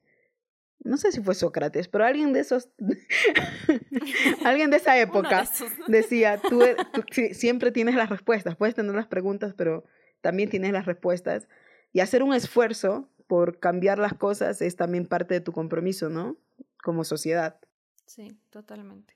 no 0.84 0.98
sé 0.98 1.12
si 1.12 1.22
fue 1.22 1.34
Sócrates, 1.34 1.88
pero 1.88 2.06
alguien 2.06 2.34
de 2.34 2.42
esos, 2.42 2.70
alguien 4.46 4.70
de 4.70 4.78
esa 4.78 4.98
época 5.00 5.46
decía, 5.88 6.40
tú, 6.42 6.62
e, 6.64 6.76
siempre 7.34 7.72
tienes 7.72 7.96
las 7.96 8.10
respuestas, 8.10 8.56
puedes 8.56 8.76
tener 8.76 8.94
las 8.94 9.08
preguntas, 9.08 9.54
pero 9.56 9.86
también 10.22 10.50
tienes 10.50 10.72
las 10.72 10.86
respuestas. 10.86 11.48
Y 11.92 12.00
hacer 12.00 12.24
un 12.24 12.34
esfuerzo 12.34 13.10
por 13.28 13.60
cambiar 13.60 14.00
las 14.00 14.14
cosas 14.14 14.62
es 14.62 14.76
también 14.76 15.06
parte 15.06 15.34
de 15.34 15.42
tu 15.42 15.52
compromiso, 15.52 16.10
¿no? 16.10 16.38
Como 16.84 17.04
sociedad. 17.04 17.60
Sí, 18.06 18.38
totalmente. 18.50 19.16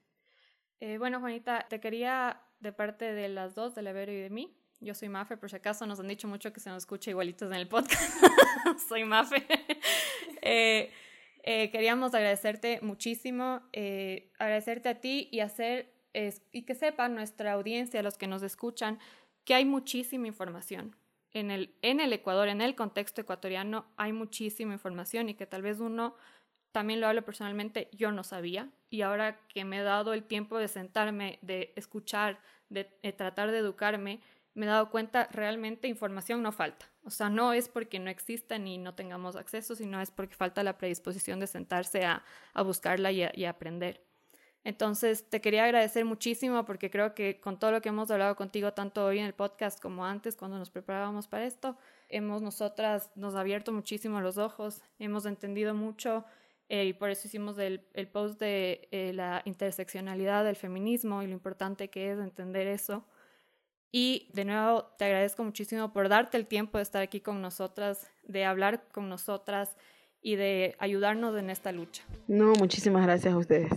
Eh, 0.79 0.97
bueno, 0.97 1.19
Juanita, 1.19 1.65
te 1.69 1.79
quería, 1.79 2.41
de 2.59 2.71
parte 2.71 3.13
de 3.13 3.29
las 3.29 3.55
dos, 3.55 3.75
de 3.75 3.81
Levero 3.81 4.11
y 4.11 4.17
de 4.17 4.29
mí, 4.29 4.57
yo 4.79 4.93
soy 4.93 5.09
Mafe, 5.09 5.37
por 5.37 5.49
si 5.49 5.55
acaso 5.55 5.85
nos 5.87 5.99
han 5.99 6.07
dicho 6.07 6.27
mucho 6.27 6.53
que 6.53 6.59
se 6.59 6.69
nos 6.69 6.83
escucha 6.83 7.09
igualitos 7.09 7.51
en 7.51 7.57
el 7.57 7.67
podcast. 7.67 8.23
soy 8.87 9.05
Mafe. 9.05 9.45
eh, 10.41 10.91
eh, 11.43 11.71
queríamos 11.71 12.13
agradecerte 12.13 12.79
muchísimo, 12.81 13.61
eh, 13.73 14.31
agradecerte 14.37 14.89
a 14.89 15.01
ti 15.01 15.29
y 15.31 15.39
hacer 15.39 15.93
y 16.51 16.63
que 16.63 16.73
sepa 16.73 17.09
nuestra 17.09 17.53
audiencia, 17.53 18.01
los 18.01 18.17
que 18.17 18.25
nos 18.25 18.41
escuchan, 18.41 18.97
que 19.45 19.53
hay 19.53 19.65
muchísima 19.65 20.25
información. 20.25 20.95
En 21.31 21.51
el, 21.51 21.75
en 21.83 21.99
el 21.99 22.11
Ecuador, 22.11 22.47
en 22.47 22.59
el 22.59 22.73
contexto 22.73 23.21
ecuatoriano, 23.21 23.85
hay 23.97 24.13
muchísima 24.13 24.73
información 24.73 25.29
y 25.29 25.35
que 25.35 25.45
tal 25.45 25.61
vez 25.61 25.79
uno 25.79 26.15
también 26.71 27.01
lo 27.01 27.07
hablo 27.07 27.23
personalmente, 27.23 27.89
yo 27.91 28.11
no 28.11 28.23
sabía 28.23 28.69
y 28.89 29.01
ahora 29.01 29.39
que 29.49 29.65
me 29.65 29.79
he 29.79 29.83
dado 29.83 30.13
el 30.13 30.23
tiempo 30.23 30.57
de 30.57 30.67
sentarme, 30.67 31.39
de 31.41 31.73
escuchar, 31.75 32.39
de, 32.69 32.85
tratar 33.15 33.51
de 33.51 33.59
educarme, 33.59 34.21
me 34.53 34.65
he 34.65 34.69
dado 34.69 34.89
cuenta 34.89 35.27
realmente 35.31 35.87
información 35.87 36.41
no 36.41 36.51
falta. 36.51 36.85
O 37.03 37.09
sea, 37.09 37.29
no 37.29 37.53
es 37.53 37.69
porque 37.69 37.99
no 37.99 38.09
exista 38.09 38.57
ni 38.57 38.77
no 38.77 38.95
tengamos 38.95 39.35
acceso, 39.35 39.75
sino 39.75 40.01
es 40.01 40.11
porque 40.11 40.35
falta 40.35 40.63
la 40.63 40.77
predisposición 40.77 41.39
de 41.39 41.47
sentarse 41.47 42.05
a, 42.05 42.23
buscarla 42.63 43.11
y, 43.11 43.23
y 43.33 43.45
aprender. 43.45 44.01
Entonces, 44.63 45.29
te 45.29 45.39
quería 45.39 45.63
agradecer 45.63 46.03
muchísimo 46.03 46.65
porque 46.65 46.89
creo 46.89 47.13
que 47.13 47.39
con 47.39 47.57
todo 47.57 47.71
lo 47.71 47.81
que 47.81 47.89
hemos 47.89 48.11
hablado 48.11 48.35
contigo, 48.35 48.73
tanto 48.73 49.05
hoy 49.05 49.19
en 49.19 49.25
el 49.25 49.33
podcast 49.33 49.81
como 49.81 50.05
antes, 50.05 50.35
cuando 50.35 50.57
nos 50.57 50.69
preparábamos 50.69 51.27
para 51.27 51.45
esto, 51.45 51.77
hemos 52.09 52.41
nosotras, 52.41 53.09
nos 53.15 53.35
abierto 53.35 53.71
muchísimo 53.71 54.19
los 54.19 54.37
ojos, 54.37 54.81
hemos 54.99 55.25
entendido 55.25 55.73
mucho 55.73 56.25
eh, 56.69 56.85
y 56.85 56.93
por 56.93 57.09
eso 57.09 57.27
hicimos 57.27 57.57
el, 57.57 57.81
el 57.93 58.07
post 58.07 58.39
de 58.39 58.87
eh, 58.91 59.13
la 59.13 59.41
interseccionalidad 59.45 60.43
del 60.43 60.55
feminismo 60.55 61.23
y 61.23 61.27
lo 61.27 61.33
importante 61.33 61.89
que 61.89 62.11
es 62.11 62.19
entender 62.19 62.67
eso. 62.67 63.05
Y 63.91 64.29
de 64.33 64.43
nuevo, 64.43 64.83
te 64.97 65.05
agradezco 65.05 65.43
muchísimo 65.43 65.93
por 65.93 66.09
darte 66.09 66.37
el 66.37 66.45
tiempo 66.45 66.77
de 66.77 66.83
estar 66.83 67.01
aquí 67.01 67.21
con 67.21 67.41
nosotras, 67.41 68.09
de 68.23 68.43
hablar 68.43 68.83
con 68.91 69.07
nosotras 69.07 69.77
y 70.21 70.35
de 70.35 70.75
ayudarnos 70.79 71.37
en 71.37 71.49
esta 71.49 71.71
lucha. 71.71 72.03
No, 72.27 72.51
muchísimas 72.53 73.05
gracias 73.05 73.33
a 73.33 73.37
ustedes 73.37 73.71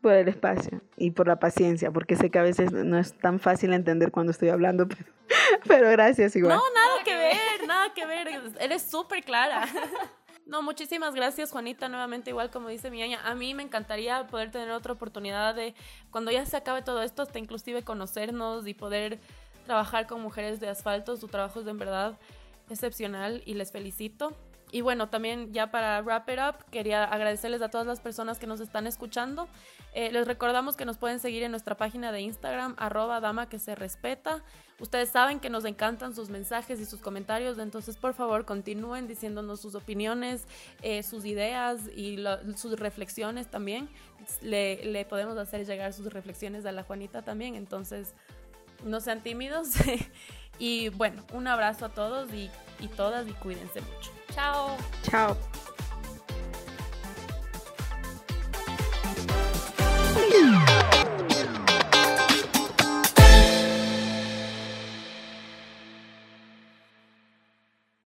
por 0.00 0.12
el 0.12 0.28
espacio 0.28 0.82
y 0.96 1.12
por 1.12 1.28
la 1.28 1.36
paciencia, 1.36 1.90
porque 1.90 2.16
sé 2.16 2.30
que 2.30 2.38
a 2.38 2.42
veces 2.42 2.72
no 2.72 2.98
es 2.98 3.14
tan 3.14 3.38
fácil 3.38 3.72
entender 3.72 4.10
cuando 4.10 4.32
estoy 4.32 4.50
hablando, 4.50 4.86
pero, 4.88 5.04
pero 5.66 5.90
gracias 5.90 6.36
igual. 6.36 6.56
No, 6.56 6.62
nada 6.74 7.04
que 7.04 7.16
ver, 7.16 7.66
nada 7.66 7.94
que 7.94 8.06
ver, 8.06 8.28
eres 8.60 8.82
súper 8.82 9.24
clara. 9.24 9.66
No, 10.44 10.60
muchísimas 10.60 11.14
gracias 11.14 11.52
Juanita, 11.52 11.88
nuevamente 11.88 12.30
igual 12.30 12.50
como 12.50 12.68
dice 12.68 12.90
mi 12.90 13.02
aña. 13.02 13.20
A 13.24 13.34
mí 13.34 13.54
me 13.54 13.62
encantaría 13.62 14.26
poder 14.26 14.50
tener 14.50 14.70
otra 14.70 14.92
oportunidad 14.92 15.54
de, 15.54 15.74
cuando 16.10 16.30
ya 16.30 16.44
se 16.46 16.56
acabe 16.56 16.82
todo 16.82 17.02
esto, 17.02 17.22
hasta 17.22 17.38
inclusive 17.38 17.84
conocernos 17.84 18.66
y 18.66 18.74
poder 18.74 19.20
trabajar 19.66 20.06
con 20.06 20.20
mujeres 20.20 20.58
de 20.60 20.68
asfalto. 20.68 21.16
Su 21.16 21.28
trabajo 21.28 21.60
es 21.60 21.64
de 21.64 21.70
en 21.70 21.78
verdad 21.78 22.18
excepcional 22.68 23.42
y 23.46 23.54
les 23.54 23.70
felicito. 23.70 24.36
Y 24.72 24.80
bueno, 24.80 25.10
también 25.10 25.52
ya 25.52 25.70
para 25.70 26.00
wrap 26.00 26.28
it 26.30 26.38
up, 26.38 26.64
quería 26.70 27.04
agradecerles 27.04 27.60
a 27.60 27.68
todas 27.68 27.86
las 27.86 28.00
personas 28.00 28.38
que 28.38 28.46
nos 28.46 28.58
están 28.58 28.86
escuchando. 28.86 29.46
Eh, 29.92 30.10
les 30.10 30.26
recordamos 30.26 30.76
que 30.76 30.86
nos 30.86 30.96
pueden 30.96 31.20
seguir 31.20 31.42
en 31.42 31.50
nuestra 31.50 31.76
página 31.76 32.10
de 32.10 32.22
Instagram, 32.22 32.74
arroba 32.78 33.20
dama 33.20 33.50
que 33.50 33.58
se 33.58 33.74
respeta. 33.74 34.42
Ustedes 34.82 35.10
saben 35.10 35.38
que 35.38 35.48
nos 35.48 35.64
encantan 35.64 36.12
sus 36.12 36.28
mensajes 36.28 36.80
y 36.80 36.86
sus 36.86 36.98
comentarios, 36.98 37.56
entonces 37.58 37.96
por 37.96 38.14
favor 38.14 38.44
continúen 38.44 39.06
diciéndonos 39.06 39.60
sus 39.60 39.76
opiniones, 39.76 40.44
eh, 40.82 41.04
sus 41.04 41.24
ideas 41.24 41.82
y 41.94 42.18
sus 42.56 42.76
reflexiones 42.80 43.46
también. 43.48 43.88
Le, 44.40 44.84
le 44.84 45.04
podemos 45.04 45.38
hacer 45.38 45.64
llegar 45.66 45.92
sus 45.92 46.12
reflexiones 46.12 46.66
a 46.66 46.72
la 46.72 46.82
Juanita 46.82 47.22
también, 47.22 47.54
entonces 47.54 48.12
no 48.84 49.00
sean 49.00 49.22
tímidos. 49.22 49.68
y 50.58 50.88
bueno, 50.88 51.24
un 51.32 51.46
abrazo 51.46 51.84
a 51.84 51.88
todos 51.90 52.34
y, 52.34 52.50
y 52.80 52.88
todas 52.88 53.28
y 53.28 53.34
cuídense 53.34 53.82
mucho. 53.82 54.10
Chao. 54.34 54.76
Chao. 55.04 55.36